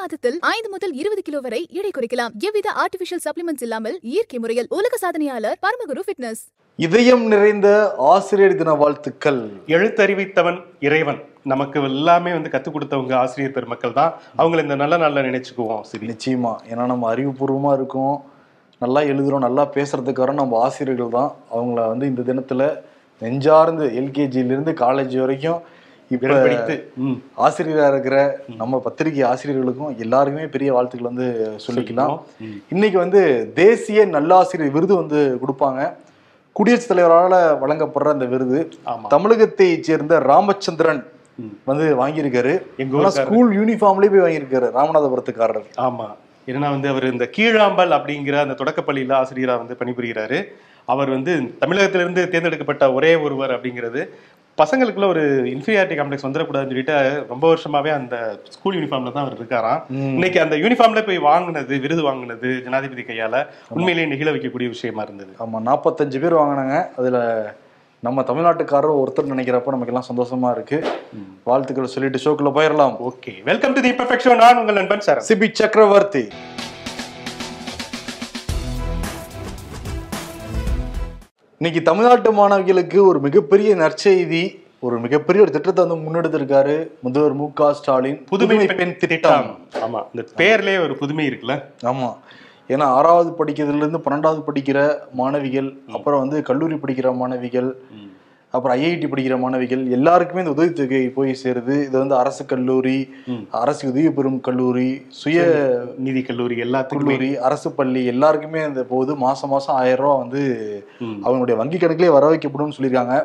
மாதத்தில் 0.00 0.36
ஐந்து 0.40 0.68
முதல் 0.70 0.92
இருபது 1.00 1.22
கிலோ 1.22 1.38
வரை 1.40 1.60
எடை 1.78 1.90
குறைக்கலாம். 1.90 2.32
எவ்வித 2.46 2.68
ஆர்டிபிஷியல் 2.82 3.22
சப்ளிமெண்ட்ஸ் 3.26 3.64
இல்லாமல் 3.66 3.96
இயற்கை 4.02 4.38
முறையில் 4.38 4.68
உலக 4.78 4.94
சாதனையாளர் 5.04 5.58
பரமகுரு 5.64 6.02
ஃபிட்னஸ் 6.06 6.42
இதயம் 6.78 7.24
நிறைந்த 7.32 7.68
ஆசிரியர் 8.12 8.54
தின 8.54 8.72
வாழ்த்துக்கள். 8.72 9.40
எழுத்தறிவித்தவன் 9.66 10.58
இறைவன். 10.80 11.20
நமக்கு 11.52 11.82
எல்லாமே 11.82 12.30
வந்து 12.32 12.52
கத்துக் 12.54 12.74
கொடுத்தவங்க 12.76 13.14
ஆசிரியர் 13.14 13.54
பெருமக்கள் 13.56 13.92
தான். 13.92 14.14
அவங்கள 14.38 14.62
இந்த 14.66 14.74
நல்ல 14.74 14.96
நாள்ல 14.96 15.24
நினைச்சுக்குவோம் 15.28 15.84
சரி 15.90 16.06
நிச்சயமா. 16.12 16.52
ஏன்னா 16.70 16.86
நம்ம 16.92 17.14
அறிவுபூர்வமா 17.14 17.72
இருக்கோம். 17.72 18.16
நல்லா 18.78 19.00
எழுதுறோம் 19.00 19.46
நல்லா 19.46 19.66
பேசுறதுக்காரன் 19.76 20.40
நம்ம 20.42 20.62
ஆசிரியர்கள் 20.62 21.14
தான். 21.18 21.30
அவங்கள 21.56 21.86
வந்து 21.92 22.06
இந்த 22.06 22.22
தினத்துல 22.30 22.62
நெஞ்சார்ந்து 23.22 23.84
எல்கேஜில 24.00 24.54
இருந்து 24.54 24.72
காலேஜ் 24.72 25.16
வரைக்கும் 25.18 25.60
இப்ப 26.10 26.26
விரல் 26.26 26.42
பிடித்து. 26.42 26.92
ம், 26.96 27.12
ஆசிரியரா 27.38 27.88
இருக்கிற 27.88 28.40
நம்ம 28.58 28.78
பத்திரிகை 28.78 29.30
ஆசிரியர்களுக்கும் 29.30 29.96
எல்லாருக்குமே 29.96 30.46
பெரிய 30.46 30.72
வாழ்த்துக்கள் 30.72 31.12
வந்து 31.12 31.50
சொல்லிக்கலாம். 31.66 32.18
இன்னைக்கு 32.70 32.98
வந்து 32.98 33.50
தேசிய 33.54 34.06
நல்லாசிரியர் 34.06 34.70
விருது 34.70 34.96
வந்து 34.96 35.38
கொடுப்பாங்க. 35.46 35.92
குடியரசுத் 36.52 36.98
தலைவரால 36.98 37.34
வழங்கப்படுற 37.62 38.08
அந்த 38.08 38.24
விருது. 38.24 38.68
தமிழகத்தை 39.08 39.82
சேர்ந்த 39.82 40.18
ராமச்சந்திரன். 40.18 41.04
வந்து 41.64 42.06
வாங்கியிருக்காரு. 42.06 42.62
எங்க. 42.76 43.10
ஸ்கூல் 43.10 43.58
யூனிஃபார்ம்லயே 43.58 44.18
போய் 44.18 44.36
வாங்கியிருக்காரு 44.36 44.70
ராமநாதபுரத்துக்காரர். 44.74 45.64
ஆமா. 45.76 46.06
ஏன்னா 46.46 46.70
வந்து 46.70 46.88
அவர் 46.88 47.12
இந்த 47.12 47.30
கீழாம்பல் 47.36 47.94
அப்படிங்கிற 47.96 48.40
அந்த 48.40 48.54
தொடக்கப்பள்ளியில 48.64 49.14
ஆசிரியரா 49.22 49.56
வந்து 49.56 49.76
பணிபுரிகிறாரு. 49.78 50.44
அவர் 50.84 51.10
வந்து 51.10 51.54
தமிழகத்திலிருந்து 51.58 52.28
தேர்ந்தெடுக்கப்பட்ட 52.28 52.92
ஒரே 52.92 53.16
ஒருவர் 53.16 53.50
அப்படிங்கிறது 53.50 54.08
பசங்களுக்குள்ள 54.60 55.06
ஒரு 55.12 55.22
இன்ஃபீரியாரிட்டி 55.52 55.96
காம்ப்ளெக்ஸ் 55.98 56.26
வந்துடக்கூடாதுன்னு 56.26 56.72
சொல்லிட்டு 56.72 56.96
ரொம்ப 57.32 57.44
வருஷமாவே 57.52 57.90
அந்த 57.96 58.16
ஸ்கூல் 58.54 58.76
யூனிஃபார்ம்ல 58.78 59.12
தான் 59.14 59.24
அவர் 59.24 59.38
இருக்காராம். 59.38 59.80
இன்னைக்கு 60.16 60.38
அந்த 60.42 60.56
யூனிஃபார்ம்ல 60.62 61.02
போய் 61.08 61.18
வாங்குனது 61.30 61.80
விருது 61.84 62.02
வாங்குனது 62.08 62.50
ஜனாதிபதி 62.66 63.04
கையால 63.08 63.40
உண்மையிலேயே 63.76 64.10
நெகிழ 64.12 64.30
வைக்கக்கூடிய 64.36 64.70
விஷயமா 64.74 65.02
இருந்தது. 65.06 65.32
ஆமா 65.44 65.60
நாற்பத்தஞ்சு 65.68 66.20
பேர் 66.24 66.40
வாங்கினாங்க. 66.40 66.76
அதுல 67.00 67.18
நம்ம 68.06 68.22
தமிழ்நாட்டுக்காரர் 68.30 69.00
ஒருத்தர் 69.02 69.32
நினைக்கிறப்ப 69.34 69.74
நமக்கு 69.74 69.92
எல்லாம் 69.92 70.10
சந்தோஷமா 70.10 70.48
இருக்கு. 70.56 70.78
வாழ்த்துக்கள் 71.50 71.94
சொல்லிட்டு 71.94 72.24
ஷோக்குள்ள 72.24 72.52
போயிடலாம் 72.58 72.96
okay 73.10 73.34
welcome 73.50 73.76
to 73.76 73.82
the 73.86 73.92
perfection 74.00 74.42
நான் 74.44 74.60
உங்கள் 74.62 74.78
நண்பன் 74.80 75.06
சார் 75.08 75.22
சிபி 75.30 75.48
சக்கரவர்த்தி. 75.62 76.24
இன்னைக்கு 81.64 81.82
தமிழ்நாட்டு 81.82 82.32
மாணவிகளுக்கு 82.32 83.06
ஒரு 83.06 83.20
மிகப்பெரிய 83.20 83.74
நற்செய்தி 83.74 84.40
ஒரு 84.80 85.00
மிகப்பெரிய 85.00 85.42
ஒரு 85.42 85.50
திட்டத்தை 85.50 85.84
வந்து 85.84 85.96
முன்னெடுத்திருக்காரு 85.96 86.88
முதல்வர் 87.00 87.32
மு 87.32 87.52
க 87.52 87.72
ஸ்டாலின். 87.72 88.24
புதுமை 88.24 88.66
பெண் 88.66 88.96
திட்டம். 88.96 89.46
ஆமா 89.84 90.00
இந்த 90.12 90.24
பேர்லயே 90.36 90.82
ஒரு 90.82 90.96
புதுமை 90.96 91.26
இருக்குல்ல? 91.26 91.62
ஆமா. 91.84 92.14
ஏன்னா 92.68 92.82
ஆறாவது 92.82 93.30
படிக்கிறதுல 93.30 93.76
இருந்து 93.76 93.98
பன்னெண்டாவது 93.98 94.42
படிக்கிற 94.46 95.00
மாணவிகள் 95.12 95.76
அப்புறம் 95.92 96.20
வந்து 96.20 96.42
கல்லூரி 96.42 96.74
படிக்கிற 96.74 97.16
மாணவிகள் 97.16 97.76
அப்புறம் 98.54 98.76
ஐஐடி 98.80 99.06
படிக்கிற 99.12 99.36
மாணவிகள் 99.42 99.82
எல்லாருக்குமே 99.96 100.42
இந்த 100.42 100.52
உதவித்தொகை 100.54 101.00
போய் 101.16 101.30
சேருது. 101.42 101.74
இது 101.86 101.96
வந்து 102.02 102.16
அரசு 102.20 102.42
கல்லூரி 102.52 102.98
அரசு 103.62 103.82
உதவி 103.90 104.10
பெறும் 104.18 104.40
கல்லூரி 104.48 104.88
சுய 105.20 105.46
நீதி 106.04 106.22
கல்லூரி 106.28 106.56
எல்லாத்துக்குமே. 106.64 107.08
கல்லூரி 107.08 107.30
அரசு 107.48 107.70
பள்ளி 107.78 108.02
எல்லாருக்குமே 108.12 108.60
இந்த 108.70 108.84
போகுது 108.92 109.14
மாசம் 109.24 109.52
மாசம் 109.54 109.78
ஆயிரம் 109.82 110.02
ரூபாய் 110.04 110.22
வந்து. 110.24 110.42
அவங்களுடைய 111.24 111.56
வங்கி 111.62 111.80
கணக்கிலே 111.84 112.12
வர 112.16 112.30
வைக்கப்படும் 112.32 112.76
சொல்லியிருக்காங்க. 112.78 113.16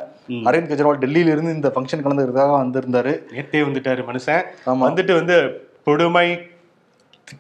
அரவிந்த் 0.50 0.72
கெஜ்ரிவால் 0.72 1.02
டெல்லியில 1.04 1.34
இருந்து 1.36 1.58
இந்த 1.58 1.72
ஃபங்க்ஷன் 1.76 2.04
கலந்துக்கிறதுக்காக 2.06 2.56
வந்திருந்தாரு. 2.64 3.14
நேத்தே 3.36 3.62
வந்துட்டாரு 3.68 4.04
மனுஷன். 4.12 4.44
வந்துட்டு 4.88 5.16
வந்து 5.20 5.38
கொடுமை 5.90 6.28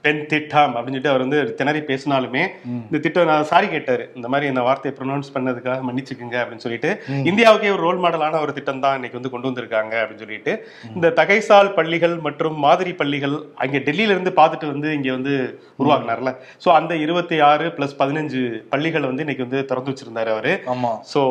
பெண் 0.05 0.21
திட்டம் 0.31 0.73
அப்படின்னு 0.75 0.95
சொல்லிட்டு 0.95 1.11
அவர் 1.13 1.23
வந்து 1.25 1.39
திணறி 1.59 1.81
பேசினாலுமே 1.89 2.43
இந்த 2.87 2.99
திட்டம் 3.05 3.29
நான் 3.31 3.47
சாரி 3.51 3.67
கேட்டாரு. 3.73 4.03
இந்த 4.17 4.27
மாதிரி 4.33 4.49
இந்த 4.51 4.61
வார்த்தையை 4.67 4.93
ப்ரொனவுன்ஸ் 4.97 5.31
பண்ணதுக்காக 5.35 5.79
மன்னிச்சுக்குங்க 5.87 6.37
அப்படின்னு 6.41 6.65
சொல்லிட்டு 6.65 6.91
இந்தியாவுக்கே 7.31 7.73
ஒரு 7.75 7.83
ரோல் 7.87 8.01
மாடலான 8.05 8.41
ஒரு 8.45 8.53
திட்டம் 8.57 8.83
தான் 8.85 8.97
இன்னைக்கு 8.99 9.19
வந்து 9.19 9.33
கொண்டு 9.33 9.49
வந்திருக்காங்க 9.49 9.95
அப்படின்னு 10.01 10.23
சொல்லிட்டு 10.25 10.53
இந்த 10.97 11.13
தகைசால் 11.21 11.73
பள்ளிகள் 11.79 12.15
மற்றும் 12.27 12.57
மாதிரி 12.67 12.93
பள்ளிகள் 13.01 13.35
அங்க 13.63 13.81
டெல்லியில 13.89 14.15
இருந்து 14.15 14.33
பார்த்துட்டு 14.41 14.73
வந்து 14.73 14.91
இங்க 14.97 15.09
வந்து 15.17 15.33
உருவாக்குனார்ல. 15.81 16.31
சோ 16.63 16.69
அந்த 16.79 16.93
இருபத்தி 17.05 17.39
ஆறு 17.49 17.65
பிளஸ் 17.77 17.97
பதினஞ்சு 18.01 18.41
பள்ளிகளை 18.73 19.05
வந்து 19.11 19.25
இன்னைக்கு 19.25 19.47
வந்து 19.47 19.61
திறந்து 19.71 19.91
வச்சிருந்தாரு 19.91 20.31
அவரு. 20.35 20.53
சோ 21.13 21.21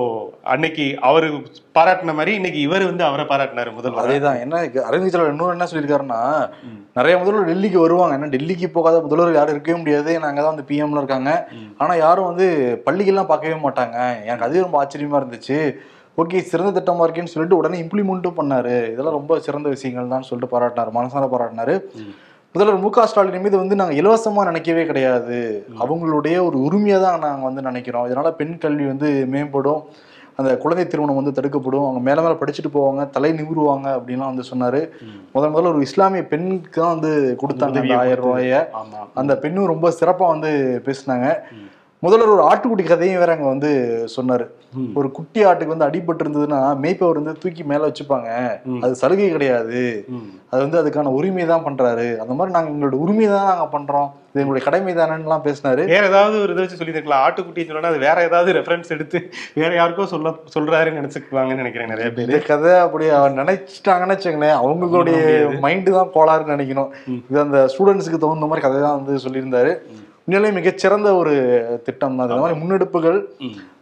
அன்னைக்கு 0.55 0.87
அவரு 1.11 1.29
பாராட்டின 1.79 2.15
மாதிரி 2.15 2.35
இன்னைக்கு 2.35 2.61
இவர் 2.61 2.85
வந்து 2.85 3.05
அவரை 3.05 3.25
பாராட்டினாரு 3.25 3.73
முதல்வர். 3.73 4.05
அதேதான். 4.05 4.41
என்ன 4.41 4.63
அரவிந்த் 4.63 5.09
கெஜ்ரிவால் 5.09 5.29
இன்னொரு 5.29 5.51
என்ன 5.51 5.65
சொல்லியிருக்காருன்னா 5.65 6.51
நிறைய 6.95 7.19
முதல்வர் 7.19 7.49
டெல்லிக்கு 7.49 7.77
வருவாங்க. 7.77 8.15
ஏன்னா 8.17 8.31
டெல்லிக்கு 8.31 8.67
போகாத 8.67 9.01
முதல்வர் 9.01 9.35
யாரும் 9.35 9.51
இருக்கவே 9.51 9.79
முடியாது. 9.79 10.19
ஏன்னா 10.19 10.23
அங்கதான் 10.23 10.55
வந்து 10.55 10.67
பிஎம்ல 10.69 10.97
இருக்காங்க. 10.97 11.49
ஆனா 11.79 11.95
யாரும் 11.95 12.25
வந்து 12.25 12.47
பள்ளிகள்லாம் 12.87 13.27
பார்க்கவே 13.27 13.69
மாட்டாங்க. 13.69 14.25
எனக்கு 14.25 14.45
அதுவே 14.45 14.61
ரொம்ப 14.61 14.85
ஆச்சரியமா 14.85 15.21
இருந்துச்சு. 15.23 15.75
ஓகே 16.17 16.39
சிறந்த 16.41 16.81
திட்டமா 16.81 17.05
இருக்கேன்னு 17.07 17.33
சொல்லிட்டு 17.35 17.57
உடனே 17.57 17.83
இம்ப்ளிமெண்ட்டும் 17.83 18.39
பண்ணாரு. 18.41 18.93
இதெல்லாம் 18.93 19.19
ரொம்ப 19.19 19.39
சிறந்த 19.39 19.69
விஷயங்கள் 19.69 20.09
தான் 20.09 20.23
சொல்லிட்டு 20.23 20.59
பாராட்டினாரு 20.59 20.91
மனசார 20.95 21.29
பாராட்டினாரு. 21.35 21.83
முதல்வர் 22.53 22.81
மு 22.81 22.91
க 22.91 23.07
ஸ்டாலின் 23.07 23.43
மீது 23.43 23.57
வந்து 23.57 23.75
நாங்க 23.75 23.95
இலவசமா 23.95 24.45
நினைக்கவே 24.45 24.87
கிடையாது. 24.87 25.67
அவங்களுடைய 25.81 26.37
ஒரு 26.45 26.63
உரிமையை 26.63 27.01
தான் 27.01 27.19
நாங்க 27.19 27.45
வந்து 27.45 27.63
நினைக்கிறோம். 27.63 28.11
இதனால 28.11 28.31
பெண் 28.31 28.59
கல்வி 28.59 28.87
வந்து 28.87 29.29
மேம்படும். 29.33 29.83
அந்த 30.41 30.51
குழந்தை 30.63 30.83
திருமணம் 30.87 31.19
வந்து 31.21 31.37
தடுக்கப்படும். 31.37 31.85
அவங்க 31.87 32.01
மேல 32.09 32.23
மேல 32.25 32.35
படிச்சுட்டு 32.41 32.71
போவாங்க. 32.75 33.05
தலை 33.15 33.31
நிமிருவாங்க 33.39 33.87
அப்படின்லாம் 33.97 34.31
வந்து 34.33 34.45
சொன்னாரு. 34.51 34.81
முதல் 35.33 35.53
முதல்ல 35.55 35.73
ஒரு 35.75 35.81
இஸ்லாமிய 35.89 36.25
பெண்ணுக்கு 36.33 36.81
தான் 36.81 36.95
வந்து 36.95 37.13
கொடுத்தாங்க 37.43 37.81
ஆயிரம் 38.03 38.25
ரூபாய. 38.25 38.61
அந்த 39.23 39.37
பெண்ணும் 39.45 39.73
ரொம்ப 39.73 39.91
சிறப்பா 40.01 40.29
வந்து 40.35 40.53
பேசினாங்க. 40.89 41.29
முதல்வர் 42.05 42.33
ஒரு 42.35 42.43
ஆட்டுக்குட்டி 42.49 42.85
கதையும் 42.89 43.21
வேற 43.21 43.31
அங்க 43.35 43.47
வந்து 43.53 43.71
சொன்னாரு. 44.17 44.45
ஒரு 44.99 45.09
குட்டி 45.17 45.41
ஆட்டுக்கு 45.49 45.75
வந்து 45.75 45.87
அடிபட்டு 45.87 46.23
இருந்ததுன்னா 46.25 46.59
மேய்ப்பவர் 46.83 47.19
வந்து 47.21 47.33
தூக்கி 47.43 47.63
மேல 47.71 47.89
வச்சுப்பாங்க. 47.89 48.29
அது 48.85 48.93
சலுகை 49.01 49.27
கிடையாது. 49.37 49.81
அது 50.51 50.61
வந்து 50.65 50.79
அதுக்கான 50.81 51.13
உரிமை 51.19 51.47
தான் 51.51 51.65
பண்றாரு. 51.67 52.07
அந்த 52.23 52.33
மாதிரி 52.39 52.55
நாங்க 52.57 52.71
எங்களோட 52.73 52.99
உரிமை 53.05 53.27
தான் 53.33 53.49
நாங்க 53.51 53.67
பண்றோம். 53.75 54.09
இது 54.31 54.43
எங்களுடைய 54.43 54.65
கடமை 54.67 54.93
தானேலாம் 55.01 55.45
பேசினாரு. 55.47 55.83
வேற 55.95 56.05
ஏதாவது 56.13 56.37
ஒரு 56.45 56.53
இதை 56.55 56.63
வச்சு 56.65 56.81
சொல்லியிருக்கலாம். 56.81 57.25
ஆட்டுக்குட்டின்னு 57.27 57.77
சொன்னா 57.77 57.93
அது 57.95 58.05
வேற 58.07 58.17
ஏதாவது 58.29 58.57
ரெஃபரன்ஸ் 58.59 58.95
எடுத்து 58.97 59.21
வேற 59.61 59.71
யாருக்கோ 59.81 60.09
சொல்ல 60.15 60.35
சொல்றாருன்னு 60.57 61.01
நினைச்சுக்குவாங்கன்னு 61.01 61.63
நினைக்கிறேன் 61.65 61.93
நிறைய 61.95 62.11
பேர். 62.19 62.31
இந்த 62.31 62.43
கதை 62.53 62.75
அப்படி 62.87 63.09
அவன் 63.21 63.41
நினைச்சிட்டாங்கன்னு 63.43 64.17
வச்சுங்களேன் 64.17 64.59
அவங்களுடைய 64.63 65.17
மைண்டு 65.67 65.97
தான் 65.99 66.13
கோளாறுன்னு 66.19 66.57
நினைக்கணும். 66.57 66.93
இது 67.31 67.41
அந்த 67.47 67.61
ஸ்டூடெண்ட்ஸுக்கு 67.75 68.23
தகுந்த 68.27 68.51
மாதிரி 68.53 68.67
கதை 68.67 68.81
தான் 68.87 68.99
வந்து 69.01 69.25
சொல்லியிருந்தாரு. 69.27 69.75
உண்மையிலேயே 70.29 70.55
மிகச்சிறந்த 70.57 71.11
ஒரு 71.15 71.35
திட்டம் 71.85 72.17
தான் 72.17 72.27
இந்த 72.27 72.37
மாதிரி 72.41 72.57
முன்னெடுப்புகள் 72.61 73.19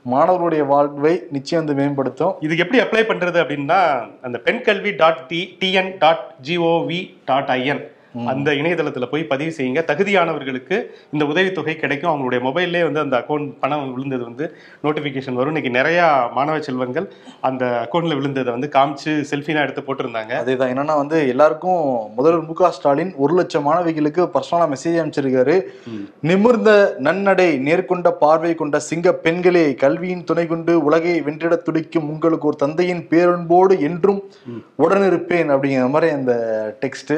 மாணவர்களுடைய 0.04 0.62
வாழ்வை 0.64 1.12
நிச்சயம் 1.30 1.62
வந்து 1.62 1.74
மேம்படுத்தும். 1.78 2.34
இதுக்கு 2.40 2.64
எப்படி 2.64 2.80
அப்ளை 2.82 3.02
பண்றது 3.08 3.38
அப்படின்னா 3.42 3.78
அந்த 4.22 4.38
பெண் 4.38 4.60
கல்வி 4.60 4.90
dot 5.00 5.22
T 5.26 5.40
TN 5.62 5.90
dot 5.98 6.22
GOV 6.48 7.00
dot 7.24 7.50
IN 7.56 7.82
அந்த 8.25 8.50
இணையதளத்துல 8.50 9.06
போய் 9.10 9.25
பதிவு 9.25 9.53
செய்யுங்க. 9.56 9.82
தகுதியானவர்களுக்கு 9.93 10.77
இந்த 11.12 11.25
உதவித்தொகை 11.25 11.77
கிடைக்கும். 11.77 12.12
அவங்களுடைய 12.12 12.41
மொபைல்லே 12.47 12.82
வந்து 12.82 13.00
அந்த 13.00 13.16
அக்கௌண்ட் 13.19 13.53
பணம் 13.60 13.93
விழுந்தது 13.94 14.25
வந்து 14.25 14.56
நோட்டிபிகேஷன் 14.82 15.38
வரும். 15.41 15.47
இன்னைக்கு 15.47 15.71
நிறைய 15.71 16.28
மாணவ 16.32 16.60
செல்வங்கள் 16.60 17.12
அந்த 17.41 17.88
அக்கௌண்ட்ல 17.88 18.16
விழுந்ததை 18.19 18.50
வந்து 18.50 18.71
காமிச்சு 18.72 19.12
செல்ஃபினா 19.31 19.62
எடுத்து 19.66 19.82
போட்டிருந்தாங்க. 19.82 20.32
அதேதான். 20.43 20.72
என்னன்னா 20.75 20.97
வந்து 20.97 21.28
எல்லாருக்கும் 21.28 21.82
முதல்வர் 22.15 22.49
மு 22.49 22.71
ஸ்டாலின் 22.71 23.12
ஒரு 23.16 23.34
லட்சம் 23.34 23.66
மாணவிகளுக்கு 23.66 24.22
பர்சனலா 24.34 24.66
மெசேஜ் 24.72 25.00
அனுப்பிச்சிருக்காரு. 25.00 25.62
நிமிர்ந்த 26.21 26.97
நன்னடை 26.98 27.59
நேர்கொண்ட 27.59 28.09
பார்வை 28.10 28.54
கொண்ட 28.54 28.78
சிங்க 28.78 29.12
பெண்களே 29.12 29.75
கல்வியின் 29.75 30.25
துணை 30.25 30.47
கொண்டு 30.47 30.84
உலகை 30.84 31.22
வென்றிட 31.22 31.56
துடிக்கும் 31.56 32.09
உங்களுக்கு 32.09 32.47
ஒரு 32.47 32.56
தந்தையின் 32.56 33.06
பேரன்போடு 33.10 33.78
என்றும் 33.88 34.22
உடனிருப்பேன் 34.78 35.50
அப்படிங்கிற 35.54 35.88
மாதிரி 35.91 36.12
அந்த 36.12 36.33
டெக்ஸ்ட் 36.81 37.15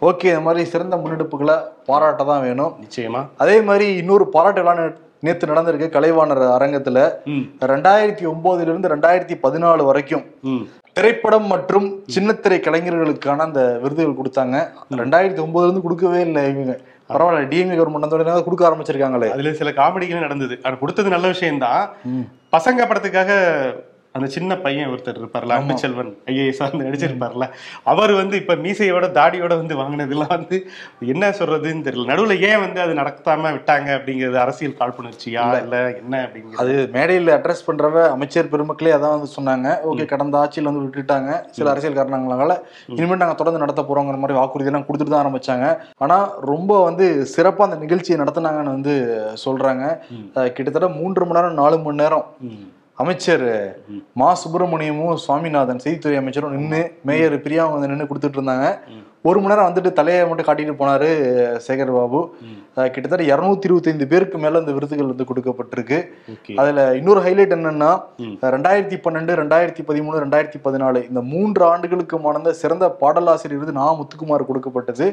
ஓகே. 0.00 0.21
இந்த 0.28 0.40
மாதிரி 0.40 0.64
சிறந்த 0.64 0.96
முன்னெடுப்புகளை 0.96 1.58
பாராட்ட 1.86 2.24
தான் 2.24 2.40
வேணும். 2.40 2.74
நிச்சயமா. 2.80 3.26
அதே 3.36 3.60
மாதிரி 3.60 3.96
இன்னொரு 3.96 4.28
பாராட்டு 4.28 4.62
விழா 4.62 4.76
நே- 4.76 4.96
நேத்து 5.20 5.46
நடந்திருக்கு 5.46 5.90
கலைவாணர் 5.90 6.62
அரங்கத்துல. 6.62 7.12
ரெண்டாயிரத்தி 7.60 8.28
ஒன்பதுல 8.28 8.60
இருந்து 8.60 8.96
ரெண்டாயிரத்தி 8.96 9.38
பதினாலு 9.42 9.84
வரைக்கும் 9.84 10.24
திரைப்படம் 10.92 11.46
மற்றும் 11.46 12.04
சின்னத்திரை 12.14 12.60
கலைஞர்களுக்கான 12.60 13.42
அந்த 13.42 13.78
விருதுகள் 13.82 14.14
கொடுத்தாங்க. 14.14 14.68
ரெண்டாயிரத்தி 14.90 15.44
ஒன்பதுல 15.44 15.62
இருந்து 15.62 15.82
கொடுக்கவே 15.82 16.20
இல்லை 16.20 16.48
இவங்க. 16.48 16.78
பரவாயில்ல 17.08 17.44
டிஎம்ஏ 17.44 17.76
கவர்மெண்ட் 17.76 18.44
கொடுக்க 18.44 18.68
ஆரம்பிச்சிருக்காங்களே. 18.68 19.30
அதுல 19.30 19.52
சில 19.52 19.70
காமெடிகளும் 19.70 20.18
நடந்தது. 20.18 20.58
அது 20.62 20.78
கொடுத்தது 20.78 21.08
நல்ல 21.08 21.26
விஷயம்தான். 21.26 21.88
பசங்க 22.52 22.86
படத்துக்காக 22.86 23.30
அந்த 24.16 24.26
சின்ன 24.34 24.56
பையன் 24.64 24.90
ஒருத்தர் 24.92 25.18
இருப்பார்ல 25.20 25.56
அன்பு 25.56 25.74
செல்வன் 25.82 26.10
ஐஏஎஸ் 26.30 26.58
வந்து 26.64 26.86
நடிச்சிருப்பார்ல. 26.88 27.44
அவர் 27.92 28.12
வந்து 28.18 28.34
இப்ப 28.42 28.54
மீசையோட 28.64 29.06
தாடியோட 29.18 29.52
வந்து 29.60 29.74
வாங்கினதெல்லாம் 29.80 30.32
வந்து 30.34 30.56
என்ன 31.12 31.30
சொல்றதுன்னு 31.38 31.84
தெரியல. 31.86 32.08
நடுவுல 32.10 32.34
ஏன் 32.48 32.60
வந்து 32.64 32.80
அது 32.84 32.92
நடத்தாம 33.00 33.52
விட்டாங்க 33.56 33.88
அப்படிங்கிறது 33.98 34.38
அரசியல் 34.42 34.76
காழ்ப்புணர்ச்சியா 34.80 35.44
இல்ல. 35.62 35.78
என்ன 36.00 36.14
அப்படிங்கிறது? 36.26 36.60
அது 36.64 36.74
மேடையில் 36.96 37.32
அட்ரஸ் 37.36 37.64
பண்றவ 37.68 38.04
அமைச்சர் 38.16 38.50
பெருமக்களே 38.54 38.92
அதான் 38.96 39.14
வந்து 39.16 39.30
சொன்னாங்க. 39.36 39.76
ஓகே 39.92 40.06
கடந்த 40.12 40.36
ஆட்சியில் 40.42 40.70
வந்து 40.70 40.84
விட்டுட்டாங்க. 40.84 41.30
சில 41.56 41.72
அரசியல் 41.74 41.98
காரணங்களால 42.00 42.58
இனிமேல் 42.98 43.22
நாங்க 43.22 43.38
தொடர்ந்து 43.40 43.64
நடத்த 43.64 43.86
போறோங்கிற 43.88 44.20
மாதிரி 44.24 44.38
வாக்குறுதி 44.40 44.72
எல்லாம் 44.72 44.86
கொடுத்துட்டு 44.88 45.14
தான் 45.14 45.24
ஆரம்பிச்சாங்க. 45.24 45.66
ஆனா 46.04 46.18
ரொம்ப 46.52 46.82
வந்து 46.88 47.06
சிறப்பா 47.34 47.66
அந்த 47.68 47.80
நிகழ்ச்சியை 47.86 48.18
நடத்துனாங்கன்னு 48.22 48.76
வந்து 48.76 48.94
சொல்றாங்க. 49.46 49.84
கிட்டத்தட்ட 50.56 50.90
மூன்று 51.00 51.26
மணி 51.26 51.38
நேரம் 51.40 51.60
நாலு 51.62 51.82
மணி 51.88 52.02
நேரம். 52.04 52.28
அமைச்சர் 52.98 53.44
மா. 54.14 54.28
சுப்பிரமணியமும் 54.34 55.14
சுவாமிநாதன் 55.14 55.82
செய்தித்துறை 55.84 56.16
அமைச்சரும் 56.16 56.54
நின்று 56.56 56.80
மேயர் 57.02 57.34
பிரியாவும் 57.44 57.74
வந்து 57.74 57.88
நின்று 57.88 58.06
கொடுத்துட்டு 58.06 58.38
இருந்தாங்க. 58.38 58.66
ஒரு 59.28 59.38
மணி 59.40 59.50
நேரம் 59.52 59.66
வந்துட்டு 59.68 59.90
தலையை 59.96 60.20
மட்டும் 60.28 60.46
காட்டிட்டு 60.46 60.72
போனாரு 60.78 61.08
சேகர் 61.66 61.92
பாபு. 61.96 62.20
கிட்டத்தட்ட 62.94 63.24
இருநூத்தி 63.32 63.66
இருபத்தைந்து 63.68 64.08
பேருக்கு 64.12 64.36
மேல 64.44 64.60
இந்த 64.62 64.72
விருதுகள் 64.76 65.10
வந்து 65.10 65.26
கொடுக்கப்பட்டிருக்கு. 65.28 65.98
அதுல 66.60 66.86
இன்னொரு 67.00 67.20
ஹைலைட் 67.26 67.54
என்னன்னா 67.56 67.90
ரெண்டாயிரத்தி 68.54 68.96
பன்னெண்டு 69.04 69.32
ரெண்டாயிரத்தி 69.42 69.82
பதிமூணு 69.90 70.22
ரெண்டாயிரத்தி 70.24 70.60
பதினாலு 70.66 71.02
இந்த 71.10 71.22
மூன்று 71.32 71.64
ஆண்டுகளுக்கு 71.72 72.18
மணந்த 72.26 72.52
சிறந்த 72.62 72.88
பாடலாசிரியர் 73.02 73.60
விருது 73.60 73.78
நா 73.80 73.86
முத்துக்குமார் 74.00 74.48
கொடுக்கப்பட்டது. 74.50 75.08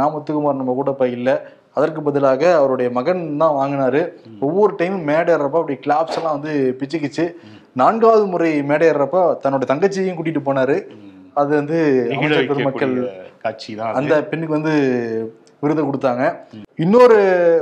நா 0.00 0.06
முத்துக்குமார் 0.14 0.60
நம்ம 0.62 0.74
கூட 0.80 0.90
இப்ப 0.96 1.08
இல்ல. 1.16 1.30
அதற்கு 1.78 2.00
பதிலாக 2.06 2.42
அவருடைய 2.58 2.88
மகன் 2.98 3.22
தான் 3.42 3.56
வாங்கினாரு. 3.60 4.00
ஒவ்வொரு 4.46 4.72
டைமும் 4.80 5.08
மேடை 5.10 5.30
ஏறப்ப 5.36 5.60
அப்படி 5.62 5.76
கிளாப்ஸ் 5.86 6.18
எல்லாம் 6.18 6.36
வந்து 6.38 6.52
பிச்சுக்கிச்சு. 6.80 7.24
நான்காவது 7.82 8.26
முறை 8.32 8.50
மேடை 8.70 8.88
ஏறப்ப 8.92 9.22
தன்னோட 9.44 9.64
தங்கச்சியையும் 9.72 10.18
கூட்டிட்டு 10.18 10.42
போனாரு. 10.48 10.78
அது 11.40 11.50
வந்து 11.60 11.78
பெருமக்கள் 12.50 12.96
காட்சி 13.44 13.74
தான் 13.74 13.94
அந்த 13.94 14.14
பெண்ணுக்கு 14.24 14.54
வந்து 14.58 14.74
விருது 15.60 15.82
கொடுத்தாங்க. 15.84 16.22
இன்னொரு 16.76 17.18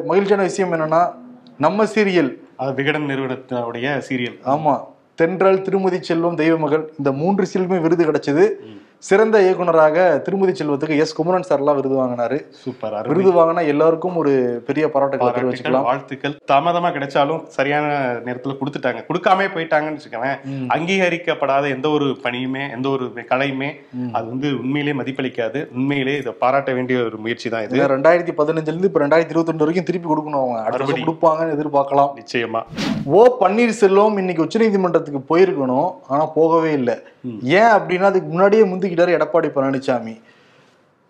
மகிழ்ச்சியான 0.06 0.42
விஷயம் 0.42 0.72
என்னன்னா 0.72 1.00
நம்ம 1.58 1.84
சீரியல். 1.94 2.30
அது 2.56 2.74
விகடன் 2.74 3.06
நிறுவனத்தினுடைய 3.06 3.86
சீரியல். 4.08 4.36
ஆமா. 4.46 4.74
தென்றல் 5.14 5.62
திருமதி 5.62 5.98
செல்வம் 6.02 6.38
தெய்வ 6.42 6.54
மகள் 6.58 6.84
இந்த 6.98 7.12
மூன்று 7.12 7.44
சீரியலுமே 7.52 7.80
விருது 7.80 8.04
கிடைச்சது. 8.10 8.44
சிறந்த 9.06 9.36
இயக்குனராக 9.44 10.18
திருமதி 10.24 10.52
செல்வத்துக்கு 10.58 10.98
எஸ் 11.02 11.14
குமரன் 11.18 11.46
சார்லாம் 11.48 11.76
விருது 11.78 11.96
வாங்கினாரு. 12.00 12.36
சூப்பர் 12.64 13.08
விருது 13.10 13.30
வாங்கினா 13.38 13.62
எல்லாருக்கும் 13.72 14.16
ஒரு 14.20 14.32
பெரிய 14.66 14.84
பாராட்டுகளை 14.92 15.30
தெரிவிச்சுக்கலாம். 15.38 15.86
வாழ்த்துக்கள். 15.88 16.34
தாமதமா 16.50 16.88
கிடைச்சாலும் 16.96 17.40
சரியான 17.56 17.86
நேரத்துல 18.26 18.54
கொடுத்துட்டாங்க. 18.60 19.00
கொடுக்காம 19.08 19.48
போயிட்டாங்கன்னு 19.54 19.98
வச்சுக்கோங்க 19.98 20.30
அங்கீகரிக்கப்படாத 20.74 21.64
எந்த 21.76 21.88
ஒரு 21.88 22.08
பணியுமே 22.26 22.70
எந்த 22.76 22.88
ஒரு 22.88 23.06
கலையுமே 23.32 23.70
அது 24.12 24.24
வந்து 24.32 24.50
உண்மையிலே 24.62 24.94
மதிப்பளிக்காது. 25.00 25.62
உண்மையிலே 25.78 26.16
இதை 26.16 26.34
பாராட்ட 26.44 26.72
வேண்டிய 26.72 26.98
ஒரு 27.08 27.18
முயற்சி 27.24 27.50
தான் 27.54 27.64
இது. 27.66 27.82
ரெண்டாயிரத்தி 27.96 28.34
பதினஞ்சுல 28.42 28.74
இருந்து 28.74 28.90
இப்ப 28.92 29.02
ரெண்டாயிரத்தி 29.04 29.34
இருபத்தி 29.34 29.54
ரெண்டு 29.54 29.66
வரைக்கும் 29.66 29.88
திருப்பி 29.90 30.10
கொடுக்கணும் 30.12 30.42
அவங்க. 30.42 30.60
அடுத்த. 30.68 31.00
கொடுப்பாங்கன்னு 31.00 31.56
எதிர்பார்க்கலாம். 31.58 32.12
நிச்சயமா. 32.20 32.62
ஓ 33.04 33.24
பன்னீர்செல்வம் 33.42 34.20
இன்னைக்கு 34.24 34.46
உச்சநீதிமன்றத்துக்கு 34.46 35.22
போயிருக்கணும். 35.32 35.90
ஆனா 36.08 36.26
போகவே 36.38 36.72
இல்லை. 36.72 36.96
ஏன் 37.42 37.72
அப்படின்னா 37.76 38.10
அதுக்கு 38.12 38.28
முன்னாடியே 38.28 38.62
முந்திக்கிட்டாரு 38.62 39.16
எடப்பாடி 39.18 39.48
பழனிசாமி. 39.56 40.14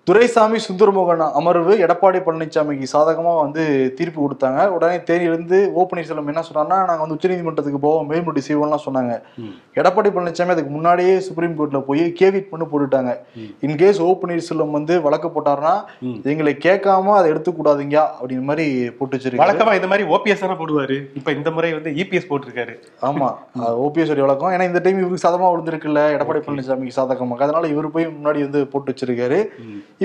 துரைசாமி 0.08 0.58
சுந்தரமோகன் 0.64 1.20
அமர்வு 1.38 1.72
எடப்பாடி 1.84 2.20
பழனிசாமிக்கு 2.26 2.86
சாதகமா 2.92 3.32
வந்து 3.42 3.64
தீர்ப்பு 3.98 4.18
கொடுத்தாங்க. 4.22 4.62
உடனே 4.76 4.96
தேனியிலிருந்து 5.08 5.58
ஓ 5.76 5.82
பன்னீர்செல்வம் 5.90 6.30
என்ன 6.32 6.42
சொன்னார்னா 6.46 6.78
நாங்க 6.88 7.02
வந்து 7.04 7.16
உச்சநீதிமன்றத்துக்கு 7.16 7.80
போவோம் 7.84 8.08
மேல்முடி 8.10 8.42
செய்வோம்லாம் 8.46 8.82
சொன்னாங்க. 8.86 9.12
எடப்பாடி 9.80 10.10
பழனிசாமி 10.16 10.54
அதுக்கு 10.54 10.72
முன்னாடியே 10.76 11.12
சுப்ரீம் 11.26 11.54
கோர்ட்ல 11.58 11.80
போய் 11.90 12.02
கேவிட் 12.20 12.48
பண்ணி 12.54 12.66
போட்டுட்டாங்க. 12.72 13.12
இன்கேஸ் 13.68 14.00
ஓ 14.06 14.08
பன்னீர்செல்வம் 14.22 14.74
வந்து 14.78 14.96
வழக்கு 15.06 15.30
போட்டாருன்னா 15.36 15.74
எங்களை 16.32 16.54
கேட்காம 16.66 17.14
அதை 17.20 17.30
எடுத்துக்கூடாதீங்க 17.34 17.98
அப்படிங்கிற 18.16 18.48
மாதிரி 18.50 18.66
போட்டு 18.98 19.14
வச்சிருக்காரு. 19.16 19.42
வழக்கமா 19.44 19.76
இந்த 19.80 19.90
மாதிரி 19.92 20.06
ஓபிஎஸ் 20.16 20.44
தானே 20.46 20.58
போடுவாரு? 20.64 20.98
இப்ப 21.20 21.36
இந்த 21.38 21.52
முறை 21.58 21.72
வந்து 21.78 21.92
இபிஎஸ் 22.04 22.28
போட்டிருக்காரு. 22.32 22.76
ஆமா 23.10 23.30
ஓபிஎஸ் 23.86 24.12
உடைய 24.14 24.26
வழக்கம். 24.26 24.52
ஏன்னா 24.56 24.68
இந்த 24.72 24.82
டைம் 24.88 25.00
இவருக்கு 25.04 25.24
சாதகமா 25.26 25.52
விழுந்திருக்குல்ல 25.54 26.04
எடப்பாடி 26.18 26.44
பழனிசாமிக்கு 26.48 26.98
சாதகமாக. 27.00 27.48
அதனால 27.48 27.72
இவர் 27.76 27.92
போய் 27.96 28.10
முன்னாடி 28.18 28.42
வந்து 28.48 28.62
போட்டு 28.74 28.90
வச்சிருக்காரு. 28.92 29.40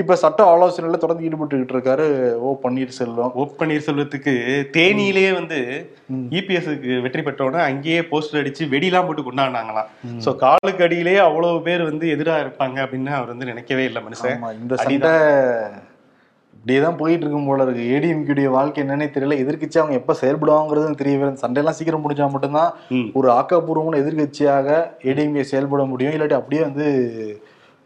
இப்ப 0.00 0.16
சட்ட 0.22 0.40
ஆலோசனையில 0.52 0.98
தொடர்ந்து 1.02 1.26
ஈடுபட்டுக்கிட்டு 1.28 1.74
இருக்காரு 1.76 2.06
ஓ 2.46 2.50
பன்னீர்செல்வம். 2.62 3.32
ஓ 3.40 3.44
பன்னீர்செல்வத்துக்கு 3.60 4.32
தேனியிலேயே 4.76 5.30
வந்து 5.38 5.58
இபிஎஸ்க்கு 6.38 7.00
வெற்றி 7.04 7.22
பெற்றோட 7.26 7.56
அங்கேயே 7.68 8.00
போஸ்டர் 8.12 8.40
அடிச்சு 8.42 8.70
வெடிலாம் 8.74 9.06
போட்டு 9.08 9.26
கொண்டாடினாங்களாம். 9.28 9.90
சோ 10.24 10.32
காலுக்கு 10.44 10.86
அடியிலேயே 10.88 11.20
அவ்வளவு 11.28 11.60
பேர் 11.68 11.84
வந்து 11.90 12.06
எதிரா 12.16 12.38
இருப்பாங்க 12.44 12.78
அப்படின்னு 12.86 13.18
அவர் 13.18 13.32
வந்து 13.34 13.50
நினைக்கவே 13.52 13.84
இல்லை 13.90 14.02
மனுஷன். 14.06 14.40
இந்த 14.62 14.76
சண்டை 14.84 15.12
இப்படியேதான் 16.56 16.98
போயிட்டு 17.00 17.24
இருக்கும் 17.24 17.48
போல 17.48 17.64
இருக்கு. 17.66 17.84
ஏடிஎம்கியுடைய 17.94 18.48
வாழ்க்கை 18.54 18.80
என்னன்னே 18.84 19.06
தெரியல. 19.12 19.36
எதிர்க்கட்சி 19.42 19.78
அவங்க 19.80 19.94
எப்ப 20.00 20.16
செயல்படுவாங்கிறது 20.22 20.98
தெரியவே. 21.02 21.28
சண்டையெல்லாம் 21.42 21.78
சீக்கிரம் 21.78 22.02
முடிஞ்சா 22.04 22.26
மட்டும்தான். 22.32 22.72
ஒரு 23.18 23.28
ஆக்கப்பூர்வமான 23.36 24.00
எதிர்க்கட்சியாக 24.02 24.80
ஏடிஎம்கே 25.10 25.44
செயல்பட 25.52 25.84
முடியும். 25.92 26.14
இல்லாட்டி 26.16 26.36
அப்படியே 26.40 26.62
வந்து 26.68 26.86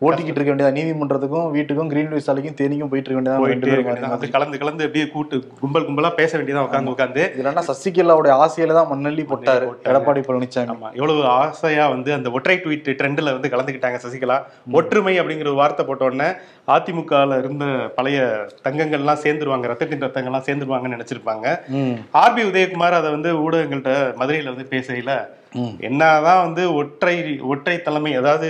ஓட்டிக்கிட்டு 0.07 0.39
இருக்க 0.39 0.53
வேண்டியதா? 0.53 0.75
நீதிமன்றத்துக்கும் 0.77 1.49
வீட்டுக்கும் 1.57 1.91
கிரீன்வேஸ் 1.93 2.27
சாலைக்கும் 2.29 2.57
தேனிக்கும் 2.61 2.91
போயிட்டு 2.93 3.09
இருக்க 3.11 3.19
வேண்டியதான். 3.21 4.15
அது 4.17 4.31
கலந்து 4.37 4.61
கலந்து 4.63 4.87
அப்படியே 4.87 5.07
கூட்டு 5.15 5.37
கும்பல் 5.63 5.87
கும்பலா 5.89 6.11
பேச 6.21 6.33
வேண்டியதான் 6.39 6.67
உட்காந்து 6.69 6.93
உட்காந்து 6.95 7.23
இதுலன்னா 7.37 7.65
சசிகலாவுடைய 7.71 8.35
ஆசையில 8.45 8.77
தான் 8.79 8.91
மண்ணள்ளி 8.93 9.25
போட்டாரு. 9.33 9.67
எடப்பாடி 9.91 10.23
பழனிசாமி 10.29 10.73
ஆமா. 10.75 10.91
எவ்வளவு 11.01 11.23
ஆசையா 11.41 11.85
வந்து 11.95 12.13
அந்த 12.19 12.31
ஒற்றை 12.39 12.57
ட்வீட் 12.65 12.91
ட்ரெண்ட்ல 13.01 13.35
வந்து 13.37 13.53
கலந்துக்கிட்டாங்க 13.55 14.01
சசிகலா. 14.07 14.39
ஒற்றுமை 14.81 15.15
அப்படிங்கிற 15.21 15.51
ஒரு 15.53 15.61
வார்த்தை 15.63 15.85
போட்ட 15.91 16.09
உடனே 16.11 16.31
அதிமுகல 16.77 17.39
இருந்த 17.43 17.65
பழைய 17.99 18.19
தங்கங்கள்லாம் 18.67 19.23
சேர்ந்துருவாங்க 19.27 19.71
ரத்தத்தின் 19.73 20.05
ரத்தங்கள்லாம் 20.07 20.49
சேர்ந்துருவாங்கன்னு 20.49 20.97
நினைச்சிருப்பாங்க. 20.97 21.47
ஆர்பி 22.23 22.43
உதயகுமார் 22.51 22.99
அதை 23.01 23.11
வந்து 23.17 23.31
ஊடகங்கள்ட்ட 23.45 23.93
மதுரையில 24.21 24.53
வந்து 24.55 24.69
பேசையில 24.75 25.15
என்னதான் 25.87 26.45
வந்து 26.45 26.63
ஒற்றை 26.81 27.15
ஒற்றை 27.53 27.75
தலைமை 27.87 28.13
அதாவது 28.21 28.49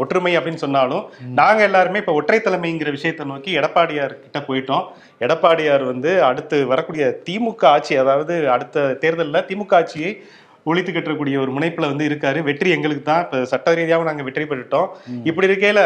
ஒற்றுமை 0.00 0.32
அப்படின்னு 0.38 0.64
சொன்னாலும் 0.64 1.04
நாங்க 1.40 1.60
எல்லாருமே 1.68 2.00
இப்ப 2.02 2.14
ஒற்றை 2.20 2.38
தலைமைங்கிற 2.46 2.90
விஷயத்தை 2.96 3.26
நோக்கி 3.32 3.52
எடப்பாடியார் 3.60 4.14
கிட்ட 4.24 4.40
போயிட்டோம். 4.48 4.84
எடப்பாடியார் 5.26 5.84
வந்து 5.92 6.10
அடுத்து 6.30 6.58
வரக்கூடிய 6.72 7.06
திமுக 7.28 7.64
ஆட்சி 7.74 7.96
அதாவது 8.02 8.34
அடுத்த 8.56 8.88
தேர்தல்ல 9.04 9.44
திமுக 9.50 9.78
ஆட்சியை 9.80 10.12
ஒழித்து 10.70 10.92
கட்டக்கூடிய 10.92 11.36
ஒரு 11.44 11.50
முனைப்புல 11.56 11.90
வந்து 11.92 12.08
இருக்காரு. 12.10 12.38
வெற்றி 12.50 12.68
எங்களுக்கு 12.76 13.04
தான். 13.08 13.24
இப்ப 13.24 13.44
சட்ட 13.52 13.74
ரீதியாகவும் 13.78 14.10
நாங்க 14.10 14.24
வெற்றி 14.28 14.46
பெற்றுட்டோம். 14.50 14.88
இப்படி 15.30 15.48
இருக்கையில 15.50 15.82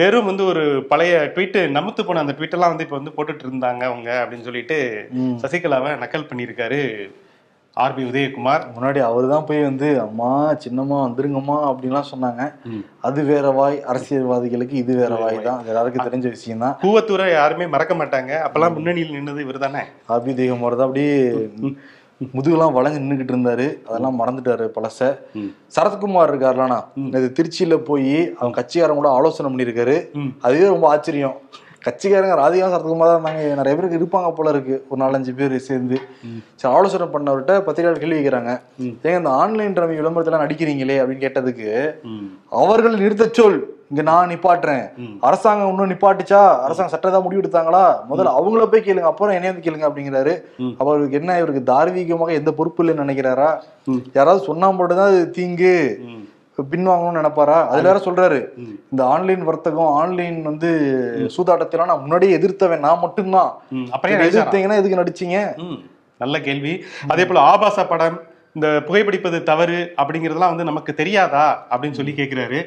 வெறும் 0.00 0.28
வந்து 0.28 0.44
ஒரு 0.50 0.62
பழைய 0.90 1.16
ட்வீட் 1.34 1.58
நமுத்து 1.74 2.02
போன 2.06 2.22
அந்த 2.22 2.34
ட்வீட் 2.38 2.56
எல்லாம் 2.56 2.72
வந்து 2.72 2.86
இப்ப 2.86 2.96
வந்து 2.98 3.12
போட்டுட்டு 3.16 3.44
இருந்தாங்க 3.46 3.82
அவங்க 3.90 4.08
அப்படின்னு 4.22 4.46
சொல்லிட்டு 4.48 4.78
சசிகலாவை 5.42 5.90
நக்கல் 6.02 6.26
பண்ணியிருக்காரு. 6.30 6.80
ஆர்பி 7.82 8.02
உதயகுமார் 8.08 8.64
முன்னாடி 8.74 9.00
அவர் 9.06 9.24
தான் 9.32 9.46
போய் 9.46 9.64
வந்து 9.68 9.88
அம்மா 10.04 10.28
சின்னம்மா 10.64 10.98
வந்துருங்கம்மா 11.04 11.56
அப்படின்லாம் 11.70 12.10
சொன்னாங்க. 12.10 12.42
அது 13.06 13.20
வேற 13.30 13.46
வாய். 13.56 13.78
அரசியல்வாதிகளுக்கு 13.90 14.76
இது 14.82 14.92
வேற 15.00 15.14
வாய் 15.22 15.38
தான். 15.48 15.58
எல்லாருக்கும் 15.70 16.06
தெரிஞ்ச 16.08 16.28
விஷயம் 16.36 16.62
தான் 16.64 16.76
கூவத்தூரை 16.84 17.26
யாருமே 17.32 17.66
மறக்க 17.74 17.94
மாட்டாங்க. 18.00 18.32
அப்பெல்லாம் 18.46 18.76
முன்னணியில் 18.76 19.16
நின்னது 19.16 19.44
இவர் 19.46 19.58
தானே 19.66 19.82
ஆபி 20.16 20.34
தெய்வம் 20.40 20.64
தான் 20.78 20.88
அப்படியே 20.88 21.16
முதுகெல்லாம் 22.36 22.74
வளைஞ்சு 22.76 23.02
நின்றுகிட்டு 23.02 23.34
இருந்தாரு. 23.34 23.66
அதெல்லாம் 23.88 24.18
மறந்துட்டாரு 24.20 24.66
பழச. 24.76 25.00
சரத்குமார் 25.76 26.30
இருக்காருலானா 26.32 26.78
இது 27.18 27.28
திருச்சியில 27.38 27.76
போய் 27.90 28.14
அவங்க 28.38 28.54
கட்சிக்காரங்க 28.60 29.00
கூட 29.00 29.10
ஆலோசனை 29.18 29.50
பண்ணியிருக்காரு. 29.52 29.96
அதுவே 30.46 30.66
ரொம்ப 30.74 30.86
ஆச்சரியம். 30.94 31.36
கட்சிக்காரங்க 31.86 32.34
ராதிகா 32.40 32.68
சரத்குமார் 32.72 33.10
தான் 33.10 33.18
இருந்தாங்க. 33.18 33.58
நிறைய 33.60 33.74
பேருக்கு 33.76 33.98
இருப்பாங்க 34.00 34.30
போல 34.38 34.54
இருக்கு. 34.54 34.76
ஒரு 34.90 34.98
நாலஞ்சு 35.02 35.32
பேர் 35.40 35.54
சேர்ந்து. 35.68 35.96
சரி 36.60 36.72
ஆலோசனை 36.76 37.06
பண்ணவர்கிட்ட 37.14 37.54
பத்திரிகையாளர் 37.66 38.02
கேள்வி 38.02 38.18
கேட்கிறாங்க 38.18 38.52
ஏங்க 39.06 39.20
இந்த 39.20 39.32
ஆன்லைன் 39.42 39.78
ரம்மி 39.82 40.00
விளம்பரத்துல 40.00 40.42
நடிக்கிறீங்களே 40.44 40.98
அப்படின்னு 41.00 41.24
கேட்டதுக்கு 41.26 41.70
அவர்கள் 42.62 43.00
நிறுத்தச் 43.04 43.38
சொல். 43.40 43.60
இங்க 43.90 44.02
நான் 44.08 44.30
நிப்பாட்டுறேன். 44.32 44.84
அரசாங்கம் 45.28 45.70
இன்னும் 45.72 45.90
நிப்பாட்டுச்சா? 45.92 46.40
அரசாங்கம் 46.66 46.92
சட்டத்தை 46.94 47.18
முடிவு 47.24 47.42
எடுத்தாங்களா? 47.42 47.82
முதல்ல 48.10 48.32
அவங்கள 48.38 48.64
போய் 48.70 48.84
கேளுங்க. 48.86 49.10
அப்புறம் 49.10 49.34
என்னைய 49.36 49.50
வந்து 49.52 49.66
கேளுங்க 49.66 49.88
அப்படிங்கிறாரு. 49.88 50.32
அவருக்கு 50.82 51.18
என்ன 51.20 51.36
இவருக்கு 51.40 51.62
தார்மீகமாக 51.72 52.38
எந்த 52.40 52.52
பொறுப்பு 52.58 52.82
இல்லைன்னு 52.82 53.04
நினைக்கிறாரா? 53.04 53.50
யாராவது 54.18 54.48
சொன்னா 54.48 54.70
மட்டும்தான் 54.78 55.12
அது 55.12 55.22
தீங்கு. 55.38 55.76
பின்வாங்கணும்னு 56.72 57.20
நினைப்பாரா? 57.20 57.56
அதுல 57.70 57.88
வேற 57.90 58.00
சொல்றாரு. 58.04 58.38
இந்த 58.92 59.02
ஆன்லைன் 59.14 59.42
வர்த்தகம் 59.48 59.94
ஆன்லைன் 60.00 60.38
வந்து 60.42 60.70
சூதாட்டத்தெல்லாம் 61.36 61.90
நான் 61.92 62.04
முன்னாடியே 62.04 62.36
எதிர்த்தவன் 62.38 62.84
நான் 62.86 63.02
மட்டும்தான். 63.04 63.50
நடிச்சாரா? 63.72 64.28
எதிர்த்தீங்கன்னா 64.28 64.78
எதுக்கு 64.82 65.00
நடிச்சீங்க? 65.02 65.40
நல்ல 66.22 66.38
கேள்வி. 66.46 66.72
அதே 67.12 67.26
போல 67.26 67.40
ஆபாச 67.52 67.86
படம் 67.86 68.18
இந்த 68.56 68.68
புகைப்பிடிப்பது 68.86 69.38
தவறு 69.48 69.78
அப்படிங்கறதெல்லாம் 70.00 70.52
வந்து 70.52 70.68
நமக்கு 70.68 70.92
தெரியாதா? 71.00 71.46
அப்படின்னு 71.70 71.98
சொல்லி 72.00 72.12
கேக்குறாரு. 72.18 72.60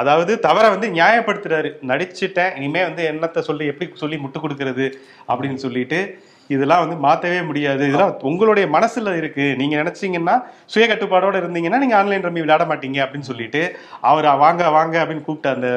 அதாவது 0.00 0.32
தவறை 0.46 0.68
வந்து 0.74 0.88
நியாயப்படுத்துறாரு. 0.96 1.70
நடிச்சுட்டேன் 1.90 2.56
இனிமே 2.58 2.82
வந்து 2.88 3.04
என்னத்தை 3.12 3.42
சொல்லி 3.48 3.66
எப்படி 3.72 3.88
சொல்லி 4.02 4.18
முட்டு 4.24 4.40
கொடுக்கறது 4.42 4.88
அப்படின்னு 5.28 5.60
சொல்லிட்டு 5.64 6.00
இதெல்லாம் 6.56 6.82
வந்து 6.84 6.98
மாத்தவே 7.06 7.40
முடியாது. 7.48 7.82
இதெல்லாம் 7.90 8.14
உங்களுடைய 8.30 8.66
மனசுல 8.76 9.16
இருக்கு. 9.20 9.46
நீங்க 9.62 9.76
நினைச்சீங்கன்னா 9.82 10.36
சுய 10.74 10.86
கட்டுப்பாடோட 10.92 11.36
இருந்தீங்கன்னா 11.42 11.82
நீங்க 11.84 11.96
ஆன்லைன் 12.02 12.28
ரம்மி 12.28 12.44
விளையாட 12.44 12.66
மாட்டீங்க 12.72 13.00
அப்படின்னு 13.06 13.30
சொல்லிட்டு 13.32 13.64
அவர் 14.12 14.28
வாங்க 14.44 14.70
வாங்க 14.78 14.96
அப்படின்னு 15.02 15.26
கூப்பிட்ட 15.26 15.56
அந்த 15.56 15.70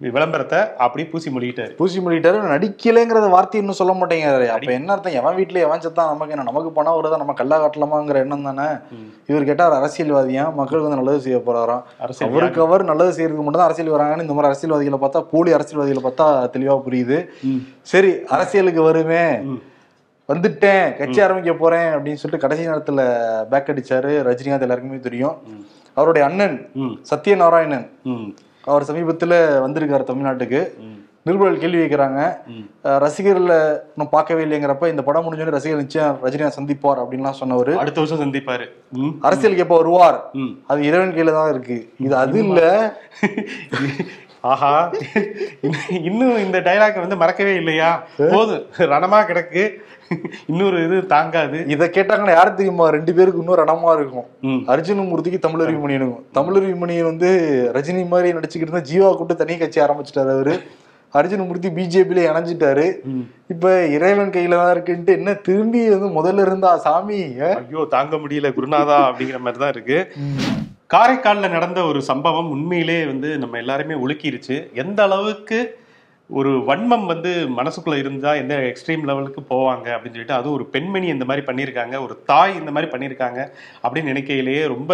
விளம்பரத்தை 0.00 0.60
அப்படி 0.84 1.02
பூசி 1.10 1.28
மொழிகிட்டாரு. 1.34 1.72
பூசி 1.80 1.98
மொழிட்டாரு 2.04 2.38
நடிக்கலைங்கிறத 2.52 3.26
வார்த்தை 3.34 3.58
இன்னும் 3.60 3.78
சொல்ல 3.80 3.92
மாட்டேங்கிறாரு. 3.98 4.46
அப்ப 4.54 4.70
என்ன 4.78 4.92
அர்த்தம்? 4.94 5.16
எவன் 5.20 5.36
வீட்டுல 5.38 5.60
எவன் 5.66 5.82
செத்தான்? 5.84 6.10
நமக்கு 6.12 6.34
என்ன? 6.34 6.46
நமக்கு 6.48 6.70
பணம் 6.78 6.96
வருதா 6.98 7.20
நம்ம 7.20 7.34
கல்லா 7.40 7.56
காட்டலாமாங்கிற 7.62 8.22
எண்ணம் 8.24 8.48
தானே? 8.48 8.66
இவர் 9.30 9.46
கேட்டா 9.50 9.66
அவர் 9.66 9.78
அரசியல்வாதியா? 9.80 10.46
மக்களுக்கு 10.58 10.88
வந்து 10.88 11.00
நல்லது 11.02 11.20
செய்ய 11.26 11.38
போறாராம் 11.48 11.84
அவருக்கு 12.28 12.60
அவர் 12.66 12.90
நல்லது 12.90 13.14
செய்யறதுக்கு 13.18 13.44
மட்டும் 13.46 13.62
தான் 13.62 13.70
அரசியல் 13.70 13.94
வராங்கன்னு 13.96 14.26
இந்த 14.26 14.36
மாதிரி 14.38 14.50
அரசியல்வாதிகளை 14.50 15.00
பார்த்தா 15.04 15.22
போலி 15.34 15.54
அரசியல்வாதிகளை 15.58 16.02
பார்த்தா 16.08 16.26
தெளிவா 16.56 16.76
புரியுது. 16.88 17.20
சரி 17.92 18.12
அரசியலுக்கு 18.36 18.84
வருமே. 18.90 19.24
வந்துட்டேன் 20.28 20.96
கட்சி 20.96 21.20
ஆரம்பிக்க 21.20 21.52
போறேன் 21.54 21.88
அப்படின்னு 21.94 22.20
சொல்லிட்டு 22.20 22.46
கடைசி 22.46 22.68
நேரத்துல 22.68 23.00
பேக் 23.48 23.70
அடிச்சாரு 23.72 24.12
ரஜினிகாந்த் 24.28 24.60
எல்லாருக்குமே 24.60 24.98
தெரியும். 24.98 25.36
அவருடைய 25.96 26.28
அண்ணன் 26.28 26.56
சத்யநாராயணன். 27.10 27.86
அவர் 28.64 28.82
சமீபத்துல 28.82 29.34
வந்திருக்காரு 29.64 30.04
தமிழ்நாட்டுக்கு. 30.04 30.60
நிருபர்கள் 31.26 31.58
கேள்வி 31.58 31.78
கேட்கிறாங்க 31.82 32.20
ரசிகர்ல 33.04 33.52
இன்னும் 33.92 34.10
பார்க்கவே 34.10 34.44
இல்லைங்கிறப்ப 34.44 34.88
இந்த 34.88 35.02
படம் 35.02 35.24
முடிஞ்சோடனே 35.24 35.50
ரசிகர் 35.50 35.76
நிச்சயம் 35.76 36.18
ரஜினிகாந்த் 36.24 36.58
சந்திப்பார் 36.58 37.00
அப்படின்லாம் 37.02 37.38
சொன்னவர். 37.40 37.70
அடுத்த 37.76 38.00
வருஷம் 38.00 38.22
சந்திப்பாரு. 38.22 38.66
அரசியலுக்கு 39.20 39.64
எப்போ 39.64 39.76
வருவார்? 39.76 40.18
அது 40.66 40.84
இறைவன் 40.84 41.14
கையில 41.14 41.32
தான் 41.32 41.50
இருக்கு. 41.50 41.78
இது 41.98 42.16
அது 42.16 42.38
இல்ல. 42.44 42.60
ஆஹா. 44.44 44.72
இன்னும் 46.02 46.38
இந்த 46.38 46.58
டைலாக் 46.60 47.00
வந்து 47.00 47.16
மறக்கவே 47.16 47.54
இல்லையா? 47.54 47.90
போதும். 48.30 48.64
ரணமா 48.92 49.18
கிடக்கு. 49.24 49.62
இன்னொரு 50.46 50.78
இது 50.84 50.96
தாங்காது. 51.06 51.58
இதை 51.66 51.86
கேட்டாங்கன்னா 51.88 52.30
யாரு 52.30 52.50
தெரியுமா? 52.54 52.86
ரெண்டு 52.90 53.14
பேருக்கு 53.14 53.40
இன்னும் 53.40 53.60
ரணமா 53.62 53.90
இருக்கும். 53.94 54.26
ம். 54.42 54.60
அர்ஜுன 54.68 55.06
மூர்த்திக்கு 55.06 55.44
தமிழறிவு 55.46 55.80
மணியனுக்கும் 55.84 56.24
தமிழறிவு 56.34 56.76
மணியன் 56.76 57.04
வந்து 57.04 57.30
ரஜினி 57.76 58.04
மாதிரி 58.08 58.36
நடிச்சுக்கிட்டு 58.36 58.68
இருந்தா 58.68 58.88
ஜீவா 58.90 59.10
கூப்பிட்டு 59.10 59.42
தனி 59.42 59.56
கட்சி 59.56 59.80
ஆரம்பிச்சிட்டாரு 59.80 60.32
அவரு. 60.34 60.56
அர்ஜுன 61.14 61.46
மூர்த்தி 61.46 61.68
பிஜேபியில 61.70 62.22
இணைஞ்சிட்டாரு. 62.28 62.86
இப்ப 63.48 63.66
இறைவன் 63.88 64.32
கையில 64.32 64.56
தான் 64.56 64.72
இருக்குன்ட்டு 64.74 65.16
என்ன 65.18 65.34
திரும்பி 65.46 65.82
வந்து 65.90 66.08
முதல்ல 66.16 66.46
இருந்தா 66.46 66.70
சாமி? 66.78 67.20
ஐயோ 67.50 67.84
தாங்க 67.90 68.16
முடியல. 68.16 68.50
குருநாதா 68.56 68.98
அப்படிங்கிற 69.08 69.40
மாதிரி 69.40 69.62
தான் 69.64 69.74
இருக்கு 69.74 69.98
காரைக்காலில் 70.94 71.50
நடந்த 71.50 71.84
ஒரு 71.84 72.02
சம்பவம் 72.02 72.50
உண்மையிலே 72.50 73.06
வந்து 73.06 73.38
நம்ம 73.38 73.58
எல்லாருமே 73.58 73.94
உலுக்கிருச்சு 73.94 74.70
எந்த 74.72 75.02
அளவுக்கு 75.02 75.58
ஒரு 76.30 76.50
வன்மம் 76.66 77.06
வந்து 77.06 77.48
மனசுக்குள்ள 77.56 77.98
இருந்தா 77.98 78.34
எந்த 78.34 78.54
எக்ஸ்ட்ரீம் 78.54 79.02
லெவலுக்கு 79.04 79.40
போவாங்க 79.48 79.86
அப்படின்னு 79.94 80.12
சொல்லிட்டு 80.12 80.34
அதுவும் 80.34 80.54
ஒரு 80.54 80.64
பெண்மணி 80.64 81.06
இந்த 81.06 81.24
மாதிரி 81.24 81.46
பண்ணியிருக்காங்க 81.46 82.02
ஒரு 82.02 82.22
தாய் 82.24 82.54
இந்த 82.54 82.70
மாதிரி 82.70 82.90
பண்ணியிருக்காங்க 82.92 83.40
அப்படின்னு 83.82 84.12
நினைக்கையிலேயே 84.12 84.66
ரொம்ப 84.66 84.92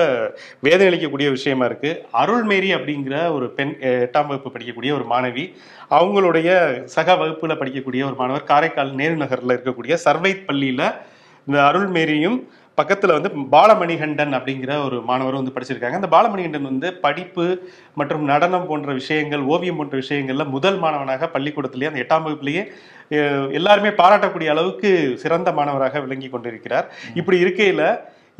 வேதனை 0.60 0.88
அளிக்கக்கூடிய 0.88 1.30
விஷயமா 1.30 1.64
இருக்கு. 1.64 2.04
அருள்மேரி 2.12 2.70
அப்படிங்கிற 2.74 3.32
ஒரு 3.32 3.50
பெண் 3.50 3.74
எட்டாம் 3.82 4.26
வகுப்பு 4.26 4.50
படிக்கக்கூடிய 4.50 4.92
ஒரு 4.92 5.04
மாணவி 5.04 5.54
அவங்களுடைய 5.90 6.48
சக 6.84 7.14
வகுப்புல 7.14 7.54
படிக்கக்கூடிய 7.54 8.04
ஒரு 8.04 8.14
மாணவர் 8.14 8.44
காரைக்கால் 8.44 8.94
நேரு 8.94 9.16
நகர்ல 9.16 9.56
இருக்கக்கூடிய 9.56 9.96
சர்வைத் 10.04 10.46
பள்ளியில 10.46 10.82
இந்த 11.46 11.62
அருள்மேரியும் 11.62 12.38
பக்கத்துல 12.80 13.16
வந்து 13.18 13.30
பாலமணிகண்டன் 13.56 14.36
அப்படிங்கிற 14.38 14.72
ஒரு 14.86 14.98
மாணவர் 15.10 15.38
வந்து 15.40 15.54
படிச்சிருக்காங்க. 15.56 16.00
அந்த 16.00 16.10
பாலமணிகண்டன் 16.16 16.70
வந்து 16.70 16.90
படிப்பு 17.06 17.46
மற்றும் 18.00 18.24
நடனம் 18.32 18.68
போன்ற 18.70 18.92
விஷயங்கள் 19.00 19.42
ஓவியம் 19.54 19.80
போன்ற 19.80 19.96
விஷயங்கள்ல 20.02 20.46
முதல் 20.56 20.78
மாணவனாக 20.84 21.30
பள்ளிக்கூடத்திலேயே 21.34 21.90
அந்த 21.90 22.02
எட்டாம் 22.04 22.26
வகுப்புலேயே 22.26 22.64
எல்லாருமே 23.58 23.90
பாராட்டக்கூடிய 24.00 24.48
அளவுக்கு 24.54 24.90
சிறந்த 25.22 25.50
மாணவராக 25.58 26.00
விளங்கி 26.06 26.28
கொண்டிருக்கிறார். 26.34 26.88
இப்படி 27.20 27.38
இருக்கையில 27.44 27.84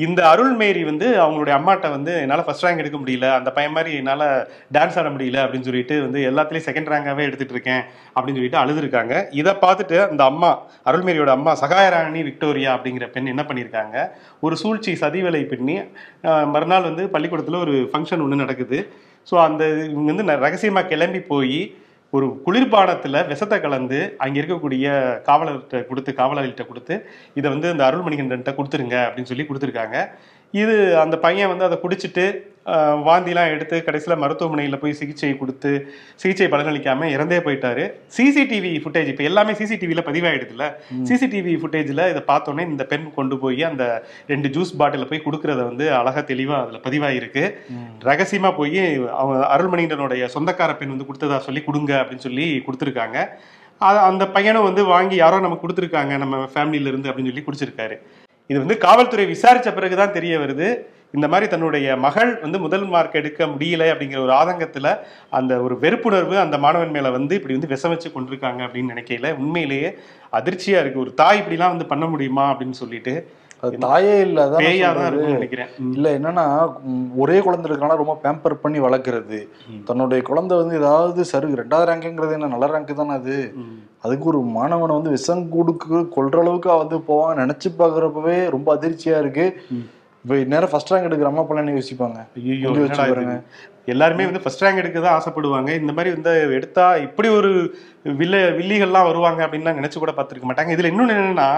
இந்த 0.04 0.20
அருள்மேரி 0.32 0.82
வந்து 0.84 1.06
அவங்களுடைய 1.22 1.54
அம்மாட்ட 1.58 1.86
வந்து 1.94 2.12
என்னால் 2.20 2.44
ஃபர்ஸ்ட் 2.44 2.64
ரேங்க் 2.64 2.82
எடுக்க 2.82 2.98
முடியல 2.98 3.26
அந்த 3.38 3.50
பையன் 3.56 3.72
மாதிரி 3.72 3.96
என்னால் 3.96 4.24
டான்ஸ் 4.72 4.98
ஆட 5.00 5.08
முடியல 5.08 5.40
அப்படின்னு 5.42 5.66
சொல்லிட்டு 5.68 6.00
வந்து 6.00 6.20
எல்லாத்துலேயும் 6.30 6.68
செகண்ட் 6.68 6.90
ரேங்காகவே 6.92 7.24
எடுத்துகிட்டு 7.28 7.54
இருக்கேன் 7.56 7.82
அப்படின்னு 8.16 8.38
சொல்லிட்டு 8.38 8.62
அழுதுருக்காங்க. 8.62 9.14
இதை 9.30 9.52
பார்த்துட்டு 9.64 10.08
அந்த 10.08 10.24
அம்மா 10.24 10.50
அருள்மேரியோட 10.84 11.32
அம்மா 11.36 11.52
சகாயராணி 11.62 12.22
விக்டோரியா 12.22 12.70
அப்படிங்கிற 12.76 13.06
பெண் 13.12 13.26
என்ன 13.26 13.44
பண்ணியிருக்காங்க? 13.48 13.96
ஒரு 14.40 14.56
சூழ்ச்சி 14.56 14.92
சதிவேலை 15.00 15.42
பின்னி 15.52 15.76
மறுநாள் 16.54 16.88
வந்து 16.88 17.08
பள்ளிக்கூடத்தில் 17.08 17.62
ஒரு 17.64 17.74
ஃபங்க்ஷன் 17.92 18.22
ஒன்று 18.22 18.42
நடக்குது. 18.44 18.80
ஸோ 19.30 19.34
அந்த 19.44 19.62
இவங்க 19.92 20.12
வந்து 20.12 20.28
ந- 20.32 20.86
கிளம்பி 20.88 21.20
போய் 21.32 21.58
ஒரு 22.12 22.26
குளிர்பானத்தில் 22.46 23.26
விஷத்தை 23.26 23.56
கலந்து 23.60 23.98
அங்கே 24.16 24.38
இருக்கக்கூடிய 24.40 24.86
காவலர்கிட்ட 25.28 25.86
கொடுத்து 25.86 26.10
காவலர்கிட்ட 26.12 26.64
கொடுத்து 26.66 26.94
இதை 27.38 27.48
வந்து 27.50 27.70
இந்த 27.70 27.82
அருள்மணிகண்டன்ட்ட 27.88 28.52
கொடுத்துருங்க 28.56 28.96
அப்படின்னு 29.06 29.30
சொல்லி 29.30 29.46
கொடுத்துருக்காங்க. 29.48 29.96
இது 30.54 30.74
அந்த 31.02 31.16
பையன் 31.24 31.50
வந்து 31.52 31.66
அதை 31.68 31.76
குடிச்சிட்டு 31.82 32.24
வாந்திலாம் 33.06 33.50
எடுத்து 33.54 33.76
கடைசியில் 33.86 34.20
மருத்துவமனையில் 34.22 34.80
போய் 34.82 34.96
சிகிச்சை 35.00 35.30
கொடுத்து 35.40 35.72
சிகிச்சை 36.22 36.48
பலனளிக்காம 36.54 37.08
இறந்தே 37.16 37.38
போயிட்டாரு. 37.46 37.84
சிசிடிவி 38.16 38.72
ஃபுட்டேஜ் 38.84 39.10
இப்போ 39.12 39.24
எல்லாமே 39.30 39.52
சிசிடிவியில் 39.60 40.06
பதிவாயிடுதுல்ல? 40.08 40.66
சிசிடிவி 41.10 41.54
ஃபுட்டேஜில் 41.62 42.04
இதை 42.12 42.22
பார்த்தோன்னே 42.32 42.66
இந்த 42.72 42.86
பெண் 42.92 43.06
கொண்டு 43.18 43.38
போய் 43.44 43.62
அந்த 43.70 43.84
ரெண்டு 44.32 44.50
ஜூஸ் 44.56 44.74
பாட்டில 44.82 45.08
போய் 45.12 45.24
கொடுக்கறத 45.26 45.60
வந்து 45.70 45.86
அழகா 46.00 46.22
தெளிவா 46.32 46.58
அதில் 46.64 46.84
பதிவாயிருக்கு. 46.88 47.44
ரகசியமா 48.10 48.52
போய் 48.60 48.80
அவங்க 49.20 49.40
அருள்மணிகண்டனுடைய 49.56 50.28
சொந்தக்கார 50.36 50.76
பெண் 50.80 50.94
வந்து 50.94 51.08
கொடுத்ததா 51.10 51.40
சொல்லி 51.48 51.62
கொடுங்க 51.68 51.92
அப்படின்னு 52.02 52.26
சொல்லி 52.28 52.48
கொடுத்துருக்காங்க. 52.68 53.18
அந்த 54.08 54.24
பையனும் 54.32 54.66
வந்து 54.68 54.82
வாங்கி 54.94 55.16
யாரோ 55.24 55.36
நமக்கு 55.44 55.64
கொடுத்துருக்காங்க 55.64 56.14
நம்ம 56.22 56.38
ஃபேமிலியில 56.54 56.90
இருந்து 56.92 57.08
அப்படின்னு 57.10 57.30
சொல்லி 57.32 57.44
குடிச்சிருக்காரு. 57.46 57.94
இது 58.50 58.58
வந்து 58.62 58.76
காவல்துறை 58.84 59.24
விசாரிச்ச 59.34 59.68
பிறகுதான் 59.76 60.16
தெரிய 60.16 60.34
வருது. 60.42 60.68
இந்த 61.14 61.26
மாதிரி 61.28 61.46
தன்னுடைய 61.48 61.96
மகள் 61.96 62.30
வந்து 62.42 62.58
முதல் 62.58 62.86
மார்க் 62.92 63.18
எடுக்க 63.20 63.46
முடியல 63.46 63.88
அப்படிங்கிற 63.92 64.20
ஒரு 64.26 64.34
ஆதங்கத்துல 64.40 64.88
அந்த 65.38 65.52
ஒரு 65.62 65.74
வெறுப்புணர்வு 65.84 66.36
அந்த 66.44 66.58
மாணவன் 66.58 66.94
மேல 66.96 67.10
வந்து 67.10 67.36
இப்படி 67.38 67.56
வந்து 67.56 67.72
விஷமிச்சு 67.74 68.08
கொண்டிருக்காங்க 68.14 68.60
அப்படின்னு 68.66 68.92
நினைக்கையில 68.94 69.32
உண்மையிலேயே 69.42 69.90
அதிர்ச்சியா 70.32 70.80
இருக்கு. 70.82 71.04
ஒரு 71.04 71.12
தாய் 71.14 71.40
இப்படிலாம் 71.40 71.74
வந்து 71.74 71.90
பண்ண 71.92 72.06
முடியுமா 72.06 72.46
அப்படின்னு 72.52 72.80
சொல்லிட்டு 72.82 73.14
தாயே 73.84 74.14
இல்ல 74.26 74.38
அதான் 74.44 74.60
நான் 74.60 74.66
பேயா 74.66 74.86
தான் 74.86 74.94
சொல்றது. 74.96 75.08
இருக்கும்னு 75.10 75.38
நினைக்கிறேன். 75.38 75.70
இல்ல 75.96 76.06
என்னன்னா 76.18 76.44
ஒரே 77.22 77.36
குழந்தை 77.46 77.66
இருக்கனால 77.68 77.98
ரொம்ப 78.02 78.14
பேம்பர் 78.22 78.60
பண்ணி 78.62 78.78
வளர்க்கறது. 78.86 79.38
தன்னுடைய 79.88 80.20
குழந்தை 80.28 80.54
வந்து 80.60 80.78
ஏதாவது 80.80 81.24
சரு 81.32 81.50
ரெண்டாவது 81.60 81.88
ரேங்க்ங்கிறது 81.90 82.36
என்ன 82.38 82.52
நல்ல 82.54 82.72
ரேங்க் 82.74 83.00
தானே 83.00 83.16
அது. 83.20 83.36
அதுக்கு 84.04 84.26
ஒரு 84.32 84.40
மாணவனை 84.58 84.92
வந்து 84.98 85.16
விஷம் 85.16 85.44
கொடுக்கு 85.56 85.98
கொல்ற 86.16 86.36
அளவுக்கு 86.44 86.70
வந்து 86.82 86.98
போவான் 87.08 87.40
நினைச்சு 87.42 87.70
பாக்குறப்பவே 87.80 88.38
ரொம்ப 88.56 88.68
அதிர்ச்சியா 88.76 89.18
இருக்கு. 89.24 89.46
இப்ப 90.24 90.34
நேரம் 90.46 90.70
ஃபர்ஸ்ட் 90.72 90.90
ரேங்க் 90.92 91.06
எடுக்கிற 91.08 91.28
அம்மா 91.28 91.60
என்ன 91.60 91.74
யோசிப்பாங்க? 91.76 92.18
ஐயோ? 92.38 92.70
எல்லாருமே 93.86 94.24
வந்து 94.24 94.42
ஃபர்ஸ்ட் 94.42 94.64
ரேங்க் 94.64 94.76
எடுக்க 94.76 94.98
தான் 95.00 95.16
ஆசைப்படுவாங்க. 95.18 95.70
இந்த 95.80 95.92
மாதிரி 95.92 96.10
வந்து 96.14 96.32
எடுத்தா 96.58 96.96
இப்படி 97.06 97.28
ஒரு 97.38 97.50
வில்ல 98.18 98.36
வில்லிகள்லாம் 98.58 99.06
வருவாங்க 99.06 99.40
அப்படின்லாம் 99.46 99.78
நினைச்சு 99.80 99.98
கூட 99.98 100.12
பார்த்துருக்க 100.12 100.48
மாட்டாங்க 100.50 100.74
இதுல 100.76 100.90
இன்னொன்னு 100.92 101.16
என்னன்னா 101.16 101.48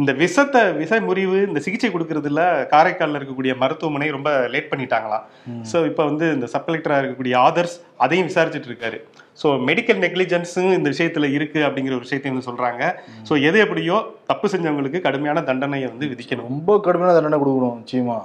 இந்த 0.00 0.12
விஷத்தை 0.20 0.60
விஷ 0.80 1.00
முறிவு 1.06 1.38
இந்த 1.48 1.60
சிகிச்சை 1.64 1.88
கொடுக்கறதுல 1.90 2.42
காரைக்கால்ல 2.72 3.18
இருக்கக்கூடிய 3.20 3.52
மருத்துவமனை 3.62 4.08
ரொம்ப 4.16 4.30
லேட் 4.54 4.70
பண்ணிட்டாங்களாம் 4.72 5.24
ஸோ 5.70 5.78
இப்போ 5.90 6.02
வந்து 6.10 6.26
இந்த 6.36 6.46
சப் 6.52 6.68
கலெக்டராக 6.68 7.00
இருக்கக்கூடிய 7.00 7.34
ஆதர்ஸ் 7.46 7.74
அதையும் 8.04 8.28
விசாரிச்சுட்டு 8.30 8.70
இருக்காரு. 8.70 8.98
ஸோ 9.42 9.48
மெடிக்கல் 9.68 10.00
நெக்லிஜென்ஸும் 10.04 10.72
இந்த 10.78 10.88
விஷயத்துல 10.94 11.28
இருக்கு 11.36 11.60
அப்படிங்கிற 11.66 11.94
ஒரு 11.98 12.06
விஷயத்தையும் 12.06 12.36
வந்து 12.36 12.48
சொல்றாங்க. 12.50 12.82
ஸோ 13.28 13.32
எது 13.48 13.58
எப்படியோ 13.66 13.96
தப்பு 14.26 14.48
செஞ்சவங்களுக்கு 14.54 15.00
கடுமையான 15.00 15.42
தண்டனையை 15.50 15.88
வந்து 15.92 16.10
விதிக்கணும். 16.12 16.48
ரொம்ப 16.50 16.78
கடுமையான 16.86 17.14
தண்டனை 17.18 17.38
கொடுக்கணும் 17.42 17.78
நிச்சயமா. 17.82 18.18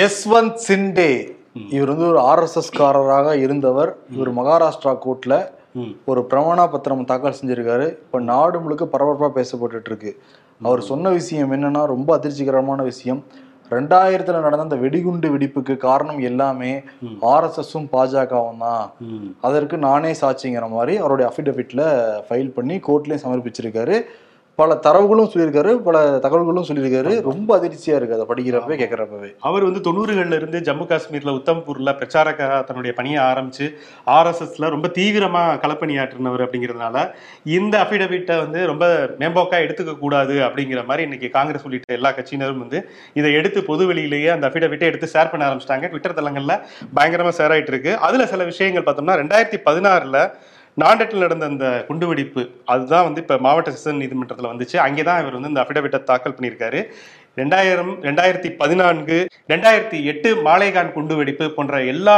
யஸ்வந்த் 0.00 0.60
சிண்டே 0.68 1.10
இவர் 1.76 1.92
வந்து 1.92 2.10
ஒரு 2.12 2.20
ஆர்எஸ்எஸ் 2.32 2.76
காரராக 2.80 3.30
இருந்தவர். 3.44 3.90
இவர் 4.16 4.30
மகாராஷ்டிரா 4.40 4.92
கோர்ட்ல 5.04 5.34
ம். 5.74 5.90
ஒரு 6.10 6.20
பிரமாண 6.30 6.60
பத்திரம் 6.70 7.08
தாக்கல் 7.10 7.36
செஞ்சிருக்காரு. 7.40 7.86
இப்ப 8.04 8.20
நாடு 8.30 8.56
முழுக்க 8.60 8.84
பரபரப்பா 8.84 9.28
பேசப்பட்டுட்டு 9.36 9.90
இருக்கு. 9.90 10.12
அவர் 10.66 10.80
சொன்ன 10.88 11.10
விஷயம் 11.18 11.52
என்னன்னா 11.54 11.82
ரொம்ப 11.94 12.10
அதிர்ச்சிகரமான 12.18 12.80
விஷயம். 12.90 13.20
ரெண்டாயிரத்துல 13.74 14.40
நடந்த 14.44 14.64
அந்த 14.66 14.76
வெடிகுண்டு 14.84 15.28
வெடிப்புக்கு 15.34 15.74
காரணம் 15.84 16.20
எல்லாமே 16.30 16.72
ஆர்எஸ்எஸும் 17.32 17.86
பாஜகவும் 17.92 18.62
தான். 18.64 18.86
அதற்கு 19.48 19.76
நானே 19.86 20.10
சாட்சிங்கிற 20.22 20.68
மாதிரி 20.76 20.94
அவருடைய 21.02 21.26
அஃபிடவிட்ல 21.30 21.82
ஃபைல் 22.28 22.50
பண்ணி 22.56 22.76
கோர்ட்லயும் 22.88 23.24
சமர்ப்பிச்சிருக்காரு. 23.26 23.96
பல 24.60 24.74
தரவுகளும் 24.86 25.30
சொல்லியிருக்காரு 25.32 25.72
பல 25.88 25.98
தகவல்களும் 26.24 26.66
சொல்லியிருக்காரு. 26.68 27.12
ரொம்ப 27.28 27.50
அதிர்ச்சியா 27.58 27.94
இருக்கு 27.98 28.16
அதை 28.16 28.26
படிக்கிறப்பவே 28.30 28.76
கேட்கறப்பவே 28.80 29.28
அவர் 29.48 29.64
வந்து 29.68 29.80
தொண்ணூறுகள்ல 29.86 30.38
இருந்து 30.40 30.58
ஜம்மு 30.68 30.86
காஷ்மீர்ல 30.90 31.34
உத்தம்பூர்ல 31.38 31.92
பிரச்சாரக்காக 32.00 32.58
தன்னுடைய 32.68 32.92
பணியை 32.98 33.20
ஆரம்பிச்சு 33.30 33.66
ஆர்எஸ்எஸ்ல 34.16 34.70
ரொம்ப 34.74 34.88
தீவிரமா 34.98 35.44
களப்பணியாற்றினவர் 35.64 36.44
அப்படிங்கிறதுனால 36.46 37.04
இந்த 37.58 37.74
அபிடவிட்டை 37.84 38.36
வந்து 38.44 38.60
ரொம்ப 38.72 38.86
மேம்போக்கா 39.22 39.58
எடுத்துக்க 39.64 39.94
கூடாது 40.04 40.36
அப்படிங்கிற 40.48 40.82
மாதிரி 40.90 41.06
இன்னைக்கு 41.08 41.30
காங்கிரஸ் 41.38 41.66
உள்ளிட்ட 41.68 41.98
எல்லா 41.98 42.12
கட்சியினரும் 42.18 42.62
வந்து 42.64 42.80
இதை 43.20 43.32
எடுத்து 43.40 43.62
பொது 43.70 43.84
வெளியிலேயே 43.92 44.30
அந்த 44.36 44.48
அபிடவிட்டை 44.48 44.88
எடுத்து 44.92 45.08
ஷேர் 45.14 45.30
பண்ண 45.32 45.48
ஆரம்பிச்சிட்டாங்க. 45.48 45.86
ட்விட்டர் 45.92 46.18
தளங்கள்ல 46.20 46.56
பயங்கரமா 46.96 47.32
ஷேர் 47.38 47.54
ஆயிட்டு 47.56 47.74
இருக்கு. 47.74 47.92
அதுல 48.08 48.26
சில 48.34 48.44
விஷயங்கள் 48.52 48.88
பார்த்தோம்னா 48.88 49.20
ரெண்டாயிரத்தி 49.22 49.60
பதினாறுல 49.68 50.18
நாண்டட்டில் 50.76 51.24
நடந்த 51.24 51.44
அந்த 51.50 51.66
குண்டுவெடிப்பு 51.88 52.42
அதுதான் 52.72 53.06
வந்து 53.06 53.22
இப்போ 53.22 53.36
மாவட்ட 53.46 53.70
செஷன் 53.76 54.00
நீதிமன்றத்தில் 54.02 54.50
வந்துச்சு. 54.52 54.76
அங்கே 54.86 55.02
தான் 55.08 55.20
இவர் 55.22 55.36
வந்து 55.38 55.50
இந்த 55.52 55.62
அஃபிடவிட்டை 55.64 56.00
தாக்கல் 56.10 56.36
பண்ணியிருக்காரு. 56.36 56.80
ரெண்டாயிரம் 57.40 57.92
ரெண்டாயிரத்தி 58.08 58.50
பதினான்கு 58.60 59.18
ரெண்டாயிரத்தி 59.52 59.98
எட்டு 60.12 60.30
மாலேகான் 60.48 60.94
குண்டுவெடிப்பு 60.96 61.46
போன்ற 61.58 61.82
எல்லா 61.94 62.16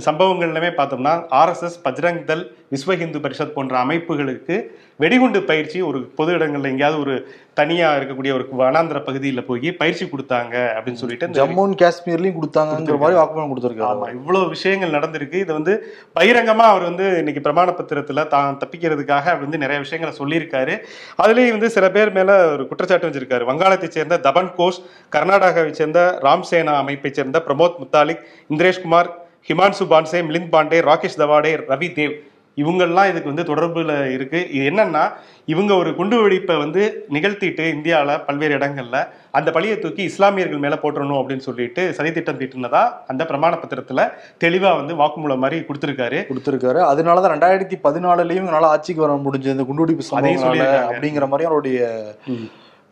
சம்பவங்கள்லுமே 0.00 0.70
பார்த்தோம்னா 0.76 1.14
ஆர்எஸ்எஸ் 1.30 1.78
பஜ்ரங் 1.84 2.24
தள் 2.24 2.44
விஸ்வ 2.72 2.94
இந்து 3.00 3.18
பரிஷத் 3.18 3.52
போன்ற 3.52 3.84
அமைப்புகளுக்கு 3.84 4.70
வெடிகுண்டு 4.96 5.42
பயிற்சி 5.42 5.80
ஒரு 5.80 5.98
பொது 6.14 6.36
இடங்கள்ல 6.36 6.70
எங்கேயாவது 6.70 7.00
ஒரு 7.00 7.14
தனியா 7.54 7.96
இருக்கக்கூடிய 7.96 8.32
ஒரு 8.32 8.44
வனாந்திர 8.60 8.98
பகுதியில் 9.04 9.44
போய் 9.44 9.72
பயிற்சி 9.72 10.04
கொடுத்தாங்க 10.04 10.54
அப்படின்னு 10.76 11.00
சொல்லிட்டு 11.02 11.28
ஜம்மு 11.38 11.62
அண்ட் 11.64 11.78
காஷ்மீர்லயும் 11.82 12.36
கொடுத்தாங்கிற 12.38 12.96
மாதிரி 13.02 13.18
வாக்குமூலம் 13.18 13.44
ஆமா 13.44 13.52
கொடுத்துருக்காரு 13.52 14.14
இவ்வளவு 14.18 14.48
விஷயங்கள் 14.48 14.94
நடந்திருக்கு. 14.96 15.34
இது 15.34 15.52
வந்து 15.52 15.74
பகிரங்கமா 16.18 16.66
அவர் 16.72 16.82
வந்து 16.82 17.18
இன்னைக்கு 17.18 17.44
பிரமாண 17.48 17.74
பத்திரத்துல 17.80 18.26
தான் 18.28 18.58
தப்பிக்கிறதுக்காக 18.62 19.26
அவர் 19.32 19.44
வந்து 19.46 19.58
நிறைய 19.58 19.80
விஷயங்களை 19.80 20.14
சொல்லியிருக்காரு. 20.20 20.76
அதுலயும் 21.24 21.50
வந்து 21.50 21.70
சில 21.70 21.90
பேர் 21.90 22.12
மேல 22.12 22.52
ஒரு 22.52 22.68
குற்றச்சாட்டு 22.68 23.08
வச்சிருக்காரு. 23.08 23.44
வங்காளத்தை 23.50 23.88
சேர்ந்த 23.88 24.20
தபன் 24.28 24.54
கோஷ் 24.56 24.80
கர்நாடகாவை 25.16 25.70
சேர்ந்த 25.70 26.20
ராம்சேனா 26.22 26.76
அமைப்பை 26.84 27.12
சேர்ந்த 27.12 27.42
பிரமோத் 27.48 27.80
முத்தாலிக் 27.82 28.24
இந்திரேஷ்குமார் 28.52 29.10
ஹிமான்சு 29.48 29.84
பான்சே 29.92 30.18
மிலிந்த் 30.28 30.52
பாண்டே 30.52 30.78
ராகேஷ் 30.88 31.20
தவாடே 31.22 31.50
ரவி 31.70 31.88
தேவ் 31.98 32.12
இவங்கெல்லாம் 32.56 33.08
இதுக்கு 33.08 33.30
வந்து 33.32 33.54
தொடர்புல 33.54 34.12
இருக்கு. 34.12 34.50
இது 34.50 34.70
என்னன்னா 34.70 35.02
இவங்க 35.46 35.74
ஒரு 35.74 35.94
குண்டு 35.94 36.16
வெடிப்பை 36.22 36.58
வந்து 36.58 37.06
நிகழ்த்திட்டு 37.10 37.68
இந்தியாவில் 37.74 38.20
பல்வேறு 38.26 38.58
இடங்கள்ல 38.58 39.08
அந்த 39.30 39.50
பழியை 39.50 39.78
தூக்கி 39.78 40.02
இஸ்லாமியர்கள் 40.02 40.58
மேல 40.58 40.78
போட்டுறணும் 40.82 41.20
அப்படின்னு 41.20 41.46
சொல்லிட்டு 41.48 41.94
சதித்திட்டம் 41.96 42.40
தீட்டுனதா 42.40 42.82
அந்த 43.06 43.24
பிரமாண 43.24 43.58
பத்திரத்துல 43.62 44.10
தெளிவா 44.44 44.76
வந்து 44.76 44.94
வாக்குமூலம் 44.94 45.42
மாதிரி 45.44 45.60
கொடுத்திருக்காரு. 45.60 46.20
கொடுத்திருக்காரு. 46.30 46.82
அதனாலதான் 46.92 47.34
ரெண்டாயிரத்தி 47.36 47.78
பதினாலுலயும் 47.86 48.48
என்னால 48.48 48.66
ஆட்சிக்கு 48.66 49.06
வர 49.06 49.20
முடிஞ்ச 49.26 49.44
இந்த 49.44 49.62
குண்டுவெடிப்பு. 49.62 50.06
அப்படிங்கிற 50.92 51.28
மாதிரி 51.28 51.48
அவருடைய 51.48 51.78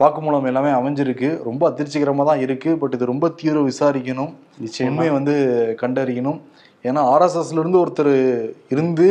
வாக்குமூலம் 0.01 0.47
எல்லாமே 0.47 0.71
அமைஞ்சிருக்கு. 0.71 1.43
ரொம்ப 1.43 1.63
அதிர்ச்சிகரமா 1.71 2.25
தான் 2.25 2.41
இருக்கு. 2.41 2.77
பட் 2.77 2.95
இது 2.95 3.05
ரொம்ப 3.05 3.29
தீவிர 3.29 3.61
விசாரிக்கணும். 3.61 4.33
நிச்சயமா. 4.65 5.13
வந்து 5.13 5.35
கண்டறியணும். 5.83 6.41
ஏன்னா 6.85 7.01
ஆர்எஸ்எஸ்ல 7.15 7.61
இருந்து 7.61 7.79
ஒருத்தர் 7.79 8.15
இருந்து 8.69 9.07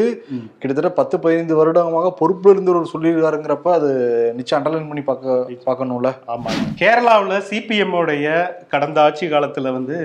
கிட்டத்தட்ட 0.60 0.90
பத்து 0.90 1.20
பதினைந்து 1.20 1.56
வருடமாக 1.56 2.14
பொறுப்புல 2.20 2.50
இருந்து 2.50 2.72
ஒரு 2.72 2.88
சொல்லியிருக்காருங்கிறப்ப 2.94 3.72
அது 3.72 3.90
நிச்சயம் 4.36 4.66
அண்டர்லைன் 4.66 4.88
பண்ணி 4.88 5.02
பார்க்க 5.02 5.36
பார்க்கணும்ல? 5.68 6.12
ஆமா. 6.28 6.50
கேரளாவுல 6.82 7.38
சிபிஎம் 7.50 7.96
உடைய 8.02 8.28
கடந்த 8.70 9.02
ஆட்சி 9.02 9.28
காலத்துல 9.28 9.72
வந்து 9.72 9.98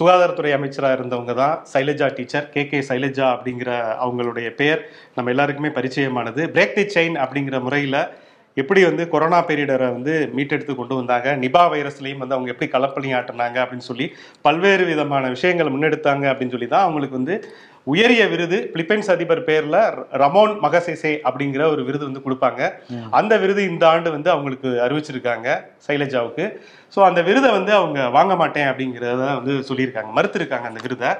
சுகாதாரத்துறை 0.00 0.52
அமைச்சராக 0.52 1.02
இருந்தவங்க 1.02 1.34
தான். 1.34 1.54
Shailaja 1.72 2.14
teacher 2.14 2.50
K. 2.50 2.66
K. 2.66 2.78
Shailaja 2.88 3.26
அப்படிங்கிற 3.34 3.70
அவங்களுடைய 4.04 4.50
பெயர் 4.54 4.82
நம்ம 5.14 5.30
எல்லாருக்குமே 5.30 5.68
பரிச்சயமானது. 5.68 6.42
பிரேக் 6.56 6.76
தி 6.78 6.84
செயின் 6.96 7.16
அப்படிங்கிற 7.24 7.62
முறையில் 7.62 8.00
எப்படி 8.62 8.80
வந்து 8.88 9.02
கொரோனா 9.14 9.38
பேரிடரை 9.48 9.88
வந்து 9.96 10.14
மீட்டெடுத்து 10.36 10.74
கொண்டு 10.74 10.94
வந்தாங்க? 11.00 11.28
நிபா 11.44 11.62
வைரஸ்லையும் 11.72 12.22
வந்து 12.22 12.36
அவங்க 12.36 12.52
எப்படி 12.54 12.68
களப்பணி 12.74 13.10
ஆட்டினாங்க 13.18 13.58
அப்படின்னு 13.64 13.88
சொல்லி 13.90 14.06
பல்வேறு 14.46 14.84
விதமான 14.92 15.30
விஷயங்களை 15.36 15.72
முன்னெடுத்தாங்க 15.74 16.26
அப்படின்னு 16.32 16.54
சொல்லி 16.56 16.70
தான் 16.74 16.86
அவங்களுக்கு 16.86 17.20
வந்து 17.20 17.36
உயரிய 17.86 18.28
விருது 18.28 18.70
பிலிப்பைன்ஸ் 18.72 19.10
அதிபர் 19.10 19.44
பேர்ல 19.46 19.76
ரமோன் 20.22 20.52
மகசேசே 20.64 21.12
அப்படிங்கிற 21.28 21.62
ஒரு 21.70 21.82
விருது 21.84 22.04
வந்து 22.08 22.22
கொடுப்பாங்க. 22.24 22.60
அந்த 23.10 23.38
விருது 23.38 23.62
இந்த 23.70 23.88
ஆண்டு 23.88 24.10
வந்து 24.10 24.30
அவங்களுக்கு 24.30 24.68
அறிவிச்சிருக்காங்க 24.86 25.48
சைலஜாவுக்கு. 25.86 26.44
ஸோ 26.96 27.00
அந்த 27.08 27.20
விருதை 27.22 27.50
வந்து 27.50 27.72
அவங்க 27.72 28.08
வாங்க 28.08 28.36
மாட்டேன் 28.36 28.68
அப்படிங்கிறத 28.70 29.24
வந்து 29.40 29.54
சொல்லியிருக்காங்க. 29.68 30.10
மறுத்திருக்காங்க 30.18 30.66
அந்த 30.70 30.80
விருதை. 30.82 31.10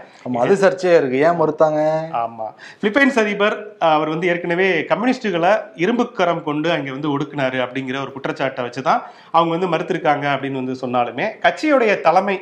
அது 0.44 0.54
சர்ச்சையா 0.64 0.94
இருக்கு. 1.00 1.18
ஏன் 1.28 1.40
மறுத்தாங்க? 1.40 1.80
ஆமா. 2.24 2.46
பிலிப்பைன்ஸ் 2.82 3.18
அதிபர் 3.24 3.56
அவர் 3.78 4.08
வந்து 4.08 4.28
ஏற்கனவே 4.28 4.68
கம்யூனிஸ்டுகளை 4.92 5.52
இரும்புக்கரம் 5.76 6.42
கொண்டு 6.42 6.70
அங்க 6.70 6.90
வந்து 6.90 7.12
ஒடுக்குனாரு 7.16 7.60
அப்படிங்கிற 7.66 7.98
ஒரு 8.00 8.12
குற்றச்சாட்டை 8.12 8.64
வச்சுதான் 8.68 9.02
அவங்க 9.30 9.50
வந்து 9.56 9.72
மறுத்திருக்காங்க 9.74 10.26
அப்படின்னு 10.34 10.62
வந்து 10.64 10.80
சொன்னாலுமே 10.84 11.28
கட்சியுடைய 11.46 12.00
தலைமை 12.00 12.38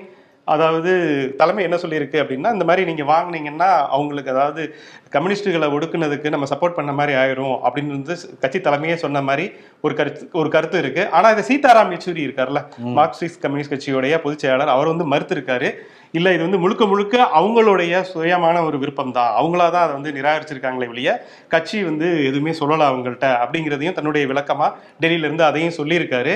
அதாவது 0.55 0.93
தலைமை 1.41 1.63
என்ன 1.67 1.79
சொல்லியிருக்கு 1.83 2.19
அப்படின்னா 2.23 2.53
இந்த 2.57 2.67
மாதிரி 2.71 2.85
நீங்க 2.91 3.05
வாங்குனீங்கன்னா 3.13 3.71
அவங்களுக்கு 3.97 4.33
அதாவது 4.35 4.63
கம்யூனிஸ்டுகளை 5.15 5.67
ஒடுக்குனதுக்கு 5.75 6.33
நம்ம 6.35 6.47
சப்போர்ட் 6.53 6.79
பண்ண 6.79 6.93
மாதிரி 6.97 7.13
ஆயிரும் 7.21 7.57
அப்படின்னு 7.67 7.97
வந்து 7.99 8.15
கட்சி 8.43 8.59
தலைமையே 8.67 8.97
சொன்ன 9.05 9.23
மாதிரி 9.29 9.45
ஒரு 9.87 9.95
கருத்து 9.99 10.25
ஒரு 10.41 10.49
கருத்து 10.55 10.77
இருக்கு. 10.83 11.03
ஆனா 11.17 11.27
இது 11.35 11.43
சீதாராம் 11.51 11.93
யெச்சூரி 11.95 12.21
இருக்கார்ல 12.27 12.61
மார்க்சிஸ்ட் 12.99 13.41
கம்யூனிஸ்ட் 13.45 13.73
கட்சியுடைய 13.75 14.17
பொதுச் 14.25 14.43
செயலாளர் 14.45 14.75
அவர் 14.75 14.93
வந்து 14.93 15.07
மறுத்திருக்காரு. 15.13 15.71
இல்ல 16.19 16.29
இது 16.35 16.43
வந்து 16.47 16.61
முழுக்க 16.65 16.83
முழுக்க 16.91 17.17
அவங்களுடைய 17.39 17.95
சுயமான 18.11 18.57
ஒரு 18.69 18.77
விருப்பம் 18.83 19.15
தான் 19.17 19.33
அவங்களா 19.41 19.67
தான் 19.75 19.85
அதை 19.87 19.95
வந்து 19.97 20.13
நிராகரிச்சிருக்காங்களே 20.19 20.89
ஒழிய 20.93 21.11
கட்சி 21.55 21.79
வந்து 21.89 22.07
எதுவுமே 22.29 22.53
சொல்லல 22.61 22.87
அவங்கள்ட்ட 22.91 23.27
அப்படிங்கிறதையும் 23.43 23.97
தன்னுடைய 23.99 24.27
விளக்கமா 24.31 24.69
டெல்லியில 25.03 25.29
இருந்து 25.29 25.45
அதையும் 25.49 25.77
சொல்லியிருக்காரு. 25.81 26.35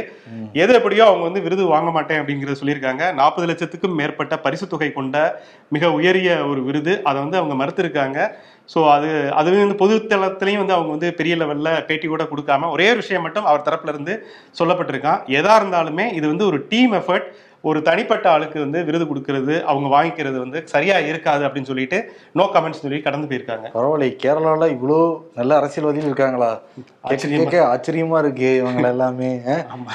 எது 0.62 0.72
எப்படியோ 0.80 1.04
அவங்க 1.10 1.24
வந்து 1.28 1.44
விருது 1.46 1.66
வாங்க 1.74 1.90
மாட்டேன் 1.96 2.20
அப்படிங்கறத 2.22 2.58
சொல்லியிருக்காங்க. 2.62 3.02
நாற்பது 3.20 3.48
லட்சத்துக்கும் 3.52 3.96
மேற்பட்ட 4.02 4.36
பரிசு 4.46 4.66
தொகை 4.72 4.90
கொண்ட 4.92 5.16
மிக 5.76 5.92
உயரிய 5.98 6.30
ஒரு 6.52 6.62
விருது. 6.68 6.94
அதை 7.08 7.18
வந்து 7.24 7.40
அவங்க 7.42 7.56
மறுத்திருக்காங்க. 7.62 8.18
ஸோ 8.72 8.80
அது 8.96 9.08
அதுவே 9.38 9.60
வந்து 9.62 9.78
பொது 9.80 9.94
தளத்திலையும் 10.10 10.60
வந்து 10.62 10.76
அவங்க 10.76 10.90
வந்து 10.94 11.08
பெரிய 11.20 11.34
லெவல்ல 11.40 11.70
பேட்டி 11.88 12.06
கூட 12.10 12.24
கொடுக்காம 12.32 12.68
ஒரே 12.74 12.86
ஒரு 12.92 13.00
விஷயம் 13.02 13.24
மட்டும் 13.26 13.48
அவர் 13.50 13.64
தரப்புல 13.68 13.94
இருந்து 13.94 14.14
சொல்லப்பட்டிருக்கான். 14.58 15.22
எதா 15.38 15.54
இருந்தாலுமே 15.60 16.06
இது 16.18 16.26
வந்து 16.32 16.46
ஒரு 16.50 16.60
டீம் 16.72 16.94
எஃபர்ட் 17.00 17.26
ஒரு 17.64 17.78
தனிப்பட்ட 17.88 18.26
ஆளுக்கு 18.30 18.58
வந்து 18.62 18.78
விருது 18.86 19.04
கொடுக்கறது 19.08 19.54
அவங்க 19.70 19.88
வாங்கிக்கிறது 19.94 20.38
வந்து 20.44 20.58
சரியா 20.72 20.96
இருக்காது 21.10 21.42
அப்படின்னு 21.46 21.70
சொல்லிட்டு 21.70 21.98
நோ 22.38 22.44
கமெண்ட்ஸ் 22.54 22.82
சொல்லி 22.84 22.98
கடந்து 23.04 23.28
போயிருக்காங்க. 23.30 23.66
பரவாயில்ல. 23.76 24.08
கேரளால 24.24 24.68
இவ்வளோ 24.76 24.98
நல்ல 25.40 25.52
அரசியல்வாதிகள் 25.60 26.10
இருக்காங்களா? 26.10 26.50
கேட்க 26.78 27.10
ஆச்சரியமா. 27.10 27.44
கேட்க 27.44 27.60
ஆச்சரியமா 27.72 28.18
இருக்கு 28.24 28.50
இவங்க 28.62 28.88
எல்லாமே? 28.94 29.30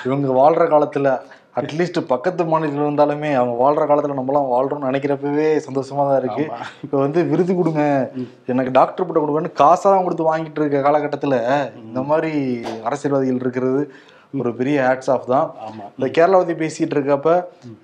இவங்க 0.08 0.30
வாழ்ற 0.42 0.66
காலத்துல 0.76 1.12
அட்லீஸ்ட் 1.60 2.00
பக்கத்து 2.12 2.42
மாநிலத்தில் 2.50 2.84
இருந்தாலுமே 2.86 3.30
அவங்க 3.40 3.54
வாழ்ற 3.62 3.84
காலத்துல 3.90 4.18
நம்மலாம் 4.18 4.50
வாழ்றோம்னு 4.54 4.90
நினைக்கிறப்பவே 4.90 5.48
சந்தோஷமா 5.68 6.04
தான் 6.10 6.20
இருக்கு. 6.24 6.44
இப்ப 6.86 6.96
வந்து 7.04 7.20
விருது 7.32 7.54
கொடுங்க. 7.60 7.84
எனக்கு 8.52 8.72
டாக்டர் 8.80 9.08
பட்டம் 9.08 9.24
கொடுங்கன்னு 9.24 9.52
காசெல்லாம் 9.62 10.06
கொடுத்து 10.08 10.30
வாங்கிட்டு 10.30 10.62
இருக்க 10.62 10.84
காலகட்டத்துல 10.90 11.40
இந்த 11.88 12.02
மாதிரி 12.12 12.34
அரசியல்வாதிகள் 12.90 13.44
இருக்கிறது 13.46 13.82
ஒரு 14.40 14.50
பெரிய 14.60 14.78
ஹேட்ஸ் 14.86 15.12
ஆஃப் 15.14 15.28
தான். 15.34 15.48
இந்த 15.98 16.08
கேரளா 16.16 16.40
பத்தி 16.40 16.56
பேசிட்டு 16.62 16.96
இருக்கப்ப 16.98 17.30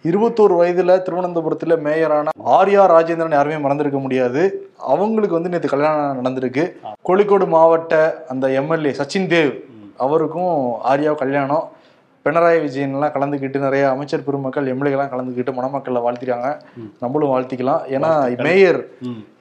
இருபத்தோரு 0.10 0.56
வயதுல 0.62 0.98
திருவனந்தபுரத்துல 1.06 1.76
மேயரான 1.86 2.34
ஆர்யா 2.58 2.84
ராஜேந்திரன் 2.96 3.38
யாருமே 3.40 3.60
மறந்திருக்க 3.66 4.00
முடியாது. 4.06 4.42
அவங்களுக்கு 4.94 5.38
வந்து 5.40 5.54
நேற்று 5.54 5.74
கல்யாணம் 5.76 6.20
நடந்திருக்கு. 6.22 6.66
கோழிக்கோடு 7.10 7.48
மாவட்ட 7.58 8.04
அந்த 8.34 8.46
எம்எல்ஏ 8.62 8.94
சச்சின் 9.00 9.32
தேவ் 9.36 9.54
அவருக்கும் 10.06 10.56
ஆர்யா 10.92 11.14
கல்யாணம். 11.24 11.66
பினராயி 12.26 12.60
விஜயன்லாம் 12.66 13.14
கலந்துக்கிட்டு 13.14 13.58
நிறைய 13.64 13.90
அமைச்சர் 13.94 14.24
பெருமக்கள் 14.26 14.68
எம்எல்ஏலாம் 14.74 15.10
கலந்துக்கிட்டு 15.14 15.52
மணமக்களை 15.58 16.02
வாழ்த்திட்டாங்க 16.06 16.50
நம்மளும் 17.00 17.32
வாழ்த்திக்கலாம். 17.34 17.82
ஏன்னா 17.96 18.12
மேயர். 18.46 18.80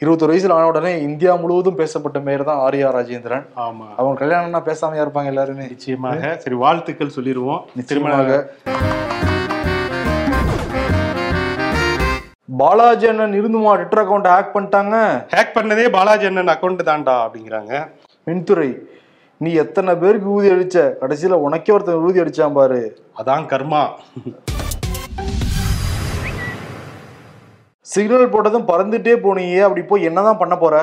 இருபத்தொரு 0.03 0.33
வயசுல 0.33 0.57
ஆன 0.57 0.67
உடனே 0.67 0.93
இந்தியா 1.09 1.35
முழுவதும் 1.35 1.79
பேசப்பட்ட 1.81 2.21
மேயர் 2.21 2.45
தான் 2.49 2.63
ஆர்யா 2.65 2.89
ராஜேந்திரன். 2.97 3.45
ஆமா. 3.67 3.87
அவங்க 3.97 4.15
கல்யாணம்னா 4.23 4.63
பேசாமையா 4.71 5.05
இருப்பாங்க 5.05 5.33
எல்லாருமே. 5.35 5.67
நிச்சயமாக. 5.75 6.37
சரி 6.45 6.59
வாழ்த்துக்கள் 6.65 7.15
சொல்லிடுவோம் 7.17 7.63
நிச்சயமாக. 7.77 8.41
பாலாஜி 12.63 13.07
அண்ணன் 13.11 13.39
இருந்துமா 13.43 13.71
ட்விட்டர் 13.79 14.03
அக்கௌண்ட் 14.03 14.27
ஹேக் 14.33 14.55
பண்ணிட்டாங்க? 14.57 14.97
ஹேக் 15.37 15.55
பண்ணதே 15.59 15.85
பாலாஜி 15.99 16.27
அண்ணன் 16.31 16.53
அக்கௌண்ட் 16.55 16.83
தான்டா 16.91 17.15
அப்படிங்கிறாங்க. 17.27 17.73
மின்துறை. 18.27 18.71
நீ 19.43 19.51
எத்தனை 19.63 19.93
பேருக்கு 20.01 20.29
ஊதி 20.37 20.49
அடிச்ச? 20.55 20.79
கடைசியில 21.03 21.37
உனக்கே 21.47 21.73
ஒருத்தன் 21.75 22.03
ஊதி 22.09 22.21
அடிச்சான் 22.23 22.57
பாரு. 22.59 22.81
அதான் 23.21 23.45
கர்மா. 23.53 23.83
சிக்னல் 27.93 28.33
போட்டதும் 28.35 28.69
பறந்துட்டே 28.69 29.15
போனீங்க 29.25 29.57
அப்படி 29.67 29.83
போய் 29.89 30.07
என்னதான் 30.09 30.39
பண்ண 30.43 30.55
போற? 30.61 30.77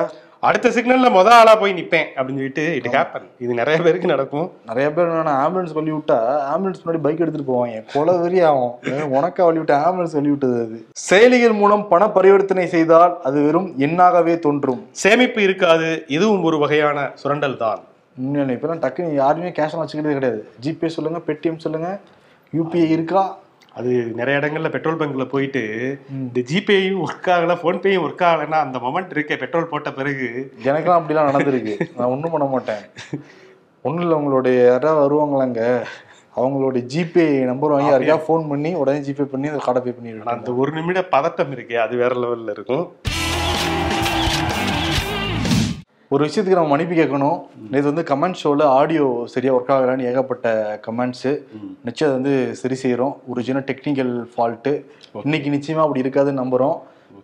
அடுத்த 0.48 0.68
சிக்னல்ல 0.74 1.08
முத 1.14 1.28
ஆளா 1.38 1.52
போய் 1.62 1.74
நிப்பேன் 1.78 2.06
அப்படின்னு 2.16 2.40
சொல்லிட்டு 2.40 2.64
இட் 2.76 2.86
ஹேப்பன் 2.94 3.26
இது 3.44 3.58
நிறைய 3.60 3.76
பேருக்கு 3.86 4.12
நடக்கும். 4.12 4.46
நிறைய 4.70 4.86
பேர் 4.96 5.10
என்னன்னா 5.10 5.34
ஆம்புலன்ஸ் 5.44 5.74
வழி 5.78 5.92
விட்டா 5.96 6.18
ஆம்புலன்ஸ் 6.52 6.80
முன்னாடி 6.82 7.02
பைக் 7.06 7.22
எடுத்துட்டு 7.24 7.50
போவாங்க. 7.50 7.82
கொலை 7.94 8.14
வெறி 8.22 8.40
ஆகும். 8.50 8.72
உனக்கா 9.18 9.44
வழி 9.48 9.60
விட்ட 9.62 9.74
ஆம்புலன்ஸ் 9.88 10.16
வழி 10.18 10.32
விட்டது 10.32 10.56
அது. 10.64 10.78
செயலிகள் 11.08 11.58
மூலம் 11.60 11.84
பண 11.92 12.08
பரிவர்த்தனை 12.16 12.66
செய்தால் 12.76 13.14
அது 13.30 13.38
வெறும் 13.46 13.68
எண்ணாகவே 13.88 14.36
தோன்றும். 14.46 14.82
சேமிப்பு 15.04 15.42
இருக்காது 15.48 15.90
இதுவும் 16.18 16.44
ஒரு 16.50 16.58
வகையான 16.64 17.10
சுரண்டல் 17.22 17.62
தான். 17.64 17.82
உண்மையில 18.20 18.54
இப்பெல்லாம் 18.56 18.82
டக்குன்னு 18.84 19.20
யாருமே 19.22 19.50
கேஷ்லாம் 19.58 19.82
வச்சுக்கிறதே 19.82 20.16
கிடையாது. 20.18 20.40
ஜிபே 20.64 20.90
சொல்லுங்க 20.96 21.20
பெட்டிஎம் 21.26 21.62
சொல்லுங்க 21.66 21.90
யூபிஐ 22.56 22.88
இருக்கா? 22.96 23.22
அது 23.78 23.90
நிறைய 24.18 24.38
இடங்கள்ல 24.40 24.70
பெட்ரோல் 24.70 25.00
பங்க்ல 25.00 25.24
போயிட்டு 25.24 25.62
இந்த 26.18 26.40
ஜிபேயும் 26.50 27.02
ஒர்க் 27.04 27.28
ஆகல 27.34 27.54
போன்பேயும் 27.64 28.04
ஒர்க் 28.06 28.24
ஆகலைன்னா 28.28 28.58
அந்த 28.66 28.78
மொமெண்ட் 28.78 29.12
இருக்கே 29.16 29.38
பெட்ரோல் 29.42 29.70
போட்ட 29.72 29.92
பிறகு. 29.98 30.28
எனக்கெல்லாம் 30.64 31.00
அப்படிலாம் 31.02 31.30
நடந்திருக்கு. 31.30 31.74
நான் 31.96 32.12
ஒன்றும் 32.14 32.30
பண்ண 32.30 32.46
மாட்டேன். 32.54 32.82
ஒன்றும் 33.82 34.04
இல்லை 34.04 34.18
உங்களுடைய 34.18 34.64
யாராவது 34.64 35.02
வருவாங்களாங்க. 35.04 35.60
அவங்களுடைய 36.36 36.82
ஜிபே 36.94 37.26
நம்பர் 37.50 37.70
வாங்கி 37.70 37.92
யாருக்கா 37.92 38.18
ஃபோன் 38.26 38.44
பண்ணி 38.48 38.72
உடனே 38.74 38.98
ஜிபே 39.06 39.24
பண்ணி 39.32 39.48
அந்த 39.52 39.62
கார்டை 39.66 39.80
பே 39.86 39.92
ஆனா 39.92 39.98
பண்ணிடுவேன் 39.98 40.34
அந்த 40.34 40.54
ஒரு 40.54 40.72
நிமிட 40.72 41.00
பதட்டம் 41.14 41.54
இருக்கே 41.56 41.78
அது 41.86 41.96
வேற 41.96 42.14
லெவல்ல 42.24 42.50
இருக்கும். 42.50 42.84
ஒரு 46.10 46.24
விஷயத்துக்கு 46.24 46.48
நம்ம 46.48 46.76
மன்னிப்பு 46.76 46.94
கேட்கணும். 46.94 47.46
நேற்று 47.70 47.92
வந்து 47.92 48.14
கமெண்ட் 48.14 48.34
ஷோவில் 48.34 48.66
ஆடியோ 48.66 49.22
சரியாக 49.24 49.62
ஒர்க் 49.62 49.70
ஆகலான்னு 49.70 50.04
ஏகப்பட்ட 50.04 50.80
கமெண்ட்ஸு 50.86 51.42
நிச்சயம் 51.84 51.98
அதை 51.98 52.10
வந்து 52.10 52.54
சரி 52.54 52.74
செய்கிறோம் 52.74 53.20
ஒரு 53.26 53.42
சின்ன 53.42 53.62
டெக்னிக்கல் 53.66 54.24
ஃபால்ட்டு 54.36 54.84
இன்னைக்கு 55.24 55.50
நிச்சயமா 55.50 55.78
அப்படி 55.78 56.08
இருக்காதுன்னு 56.08 56.42
நம்புறோம். 56.42 56.76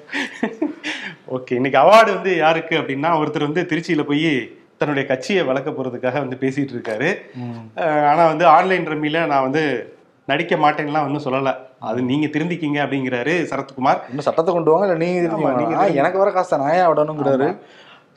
ஓகே 1.30 1.54
இன்னைக்கு 1.54 1.80
அவார்டு 1.80 2.14
வந்து 2.14 2.38
யாருக்கு 2.38 2.76
அப்படின்னா 2.76 3.22
ஒருத்தர் 3.22 3.40
வந்து 3.40 3.68
திருச்சியில 3.70 4.04
போய் 4.04 4.52
தன்னுடைய 4.78 5.08
கட்சியை 5.08 5.44
வளர்க்க 5.44 5.72
போறதுக்காக 5.72 6.14
வந்து 6.14 6.38
பேசிட்டு 6.40 6.74
இருக்காரு. 6.74 7.16
அஹ் 7.76 8.06
ஆனா 8.06 8.28
வந்து 8.28 8.46
ஆன்லைன் 8.46 8.88
ரம்மியில 8.88 9.26
நான் 9.26 9.42
வந்து 9.42 9.94
நடிக்க 10.32 10.56
மாட்டேன்லாம் 10.64 11.06
ஒன்றும் 11.08 11.26
சொல்லல. 11.26 11.52
அது 11.90 12.00
நீங்க 12.12 12.28
திருந்திக்கிங்க 12.34 12.80
அப்படிங்கிறாரு 12.86 13.34
சரத்குமார். 13.52 14.00
இன்னும் 14.12 14.28
சட்டத்தை 14.28 14.54
கொண்டு 14.56 14.74
வாங்க 14.74 14.88
இல்ல 14.88 14.98
நீங்க 15.04 15.86
எனக்கு 16.02 16.22
வர 16.24 16.32
காசு 16.38 16.62
நான் 16.64 16.76
ஏன் 16.80 16.90
விடணுங்கிறாரு 16.92 17.50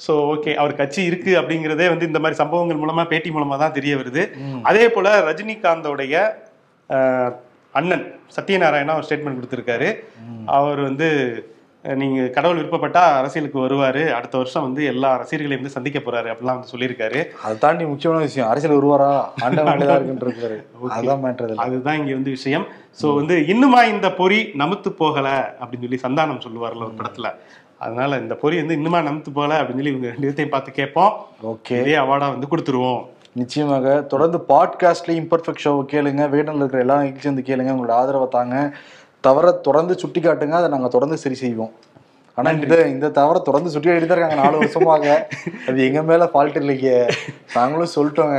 ஸோ 0.05 0.13
ஓகே 0.33 0.53
அவர் 0.61 0.81
கட்சி 0.81 1.01
இருக்கு 1.09 1.33
அப்படிங்கிறதே 1.41 1.87
வந்து 1.93 2.09
இந்த 2.11 2.21
மாதிரி 2.23 2.41
சம்பவங்கள் 2.41 2.81
மூலமா 2.83 3.03
பேட்டி 3.11 3.31
மூலமா 3.35 3.57
தான் 3.63 3.77
தெரிய 3.79 3.93
வருது. 4.01 4.23
அதே 4.71 4.85
போல 4.95 5.09
ரஜினிகாந்தோடைய 5.29 6.15
அண்ணன் 7.75 8.05
சத்யநாராயணா 8.37 8.97
ஒரு 8.99 9.07
ஸ்டேட்மெண்ட் 9.09 9.39
கொடுத்திருக்காரு. 9.39 9.89
அவர் 10.59 10.81
வந்து 10.89 11.09
அஹ், 11.85 11.95
நீங்க 11.95 12.29
கடவுள் 12.29 12.59
விருப்பப்பட்டா 12.59 13.03
அரசியலுக்கு 13.13 13.69
வருவாரு. 13.69 14.13
அடுத்த 14.13 14.37
வருஷம் 14.37 14.63
வந்து 14.63 14.85
எல்லா 14.85 15.21
ரசிகர்களையும் 15.21 15.55
வந்து 15.55 15.69
சந்திக்க 15.69 15.99
போறாரு 15.99 16.29
அப்படிலாம் 16.29 16.59
வந்து 16.59 16.69
சொல்லியிருக்காரு. 16.73 17.21
அதை 17.43 17.59
தாண்டி 17.59 17.87
முக்கியமான 17.87 18.25
விஷயம் 18.25 18.49
அரசியல் 18.49 18.83
வருவாரா? 18.83 19.09
ஆண்டவன் 19.43 19.81
இருக்காரு 19.81 20.57
அதுதான் 20.91 21.23
அதுதான் 21.59 21.97
இங்க 21.97 22.13
வந்து 22.13 22.31
விஷயம். 22.31 22.67
சோ 23.03 23.15
வந்து 23.15 23.47
இன்னுமா 23.47 23.85
இந்த 23.85 24.13
பொறி 24.13 24.51
நமுத்து 24.59 24.89
போகல 24.93 25.29
அப்படின்னு 25.61 25.81
சொல்லி 25.81 26.01
சந்தானம் 26.03 26.41
சொல்லுவார்ல 26.41 26.85
ஒரு 26.85 26.95
படத்துல. 26.99 27.29
அதனால 27.79 28.19
இந்த 28.19 28.35
பொறி 28.35 28.57
வந்து 28.57 28.75
இன்னுமா 28.75 28.99
நமுத்து 28.99 29.33
போகல 29.33 29.63
அப்படின்னு 29.63 29.75
சொல்லி 29.75 29.91
இவங்க 29.91 30.09
ரெண்டு 30.09 30.29
பேர்த்தையும் 30.29 30.49
பார்த்து 30.49 30.71
கேட்போம். 30.73 31.13
ஓகே. 31.47 31.81
இதே 31.81 31.95
அவார்டா 31.95 32.29
வந்து 32.29 32.47
கொடுத்துருவோம். 32.47 33.03
நிச்சயமாக 33.33 34.03
தொடர்ந்து 34.03 34.39
பாட்காஸ்ட்ல 34.49 35.13
இம்பர்ஃபெக்ட் 35.13 35.65
ஷோவை 35.65 35.85
கேளுங்க. 35.93 36.29
வேடனில் 36.29 36.57
இருக்கிற 36.57 36.79
எல்லா 36.79 37.03
நிகழ்ச்சியும் 37.03 37.35
வந்து 37.35 37.47
கேளுங்க. 37.49 37.77
உங்களோட 37.77 37.91
ஆதரவை 37.93 38.27
தாங்க. 38.31 38.57
தவற 39.27 39.53
தொடர்ந்து 39.67 39.95
சுட்டி 40.03 40.21
காட்டுங்க 40.21 40.57
அதை 40.61 40.71
நாங்க 40.75 40.91
தொடர்ந்து 40.95 41.19
சரி 41.25 41.39
செய்வோம். 41.43 41.73
ஆனா 42.39 42.51
இந்த 42.57 42.77
இந்த 42.95 43.07
தவறை 43.19 43.41
தொடர்ந்து 43.49 43.73
சுட்டி 43.73 43.89
தான் 43.89 44.01
இருக்காங்க 44.01 44.37
நாலு 44.41 44.57
வருஷமாக 44.61 45.07
அது 45.69 45.79
எங்க 45.89 46.01
மேல 46.11 46.31
ஃபால்ட் 46.33 46.59
இல்லைங்க. 46.61 46.91
நாங்களும் 47.59 47.95
சொல்லிட்டோங்க. 47.97 48.39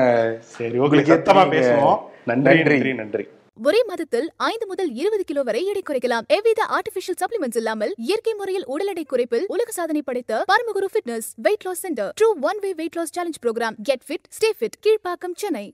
சரி 0.58 0.78
உங்களுக்கே 0.84 1.13
சத்தமா. 1.13 1.46
பேசுவோம். 1.56 2.00
நன்றி 2.32 2.56
நன்றி. 2.58 2.78
நன்றி 2.78 2.93
நன்றி. 3.02 3.26
ஒரே 3.67 3.82
மாதத்தில் 3.89 4.28
ஐந்து 4.52 4.65
முதல் 4.72 4.91
இருபது 5.02 5.24
கிலோ 5.30 5.41
வரை 5.50 5.62
எடை 5.72 5.82
குறைக்கலாம். 5.89 6.26
எவ்வித 6.38 6.62
ஆர்டிபிஷியல் 6.78 7.19
சப்ளிமெண்ட்ஸ் 7.22 7.60
இல்லாமல் 7.62 7.93
இயற்கை 8.08 8.34
முறையில் 8.39 8.65
உடல் 8.76 8.91
எடை 8.93 9.04
குறைப்பில் 9.12 9.46
உலக 9.56 9.69
சாதனை 9.78 10.02
படைத்த 10.10 10.41
Paramaguru 10.52 10.89
fitness 10.93 11.30
weight 11.48 11.67
loss 11.67 11.84
center 11.86 12.12
true 12.22 12.30
one 12.50 12.62
way 12.65 12.72
weight 12.82 13.00
loss 13.00 13.15
challenge 13.17 13.39
program 13.46 13.78
get 13.89 14.06
fit 14.10 14.28
stay 14.38 14.52
fit 14.60 14.78
Kilpauk 14.88 15.38
Chennai. 15.43 15.65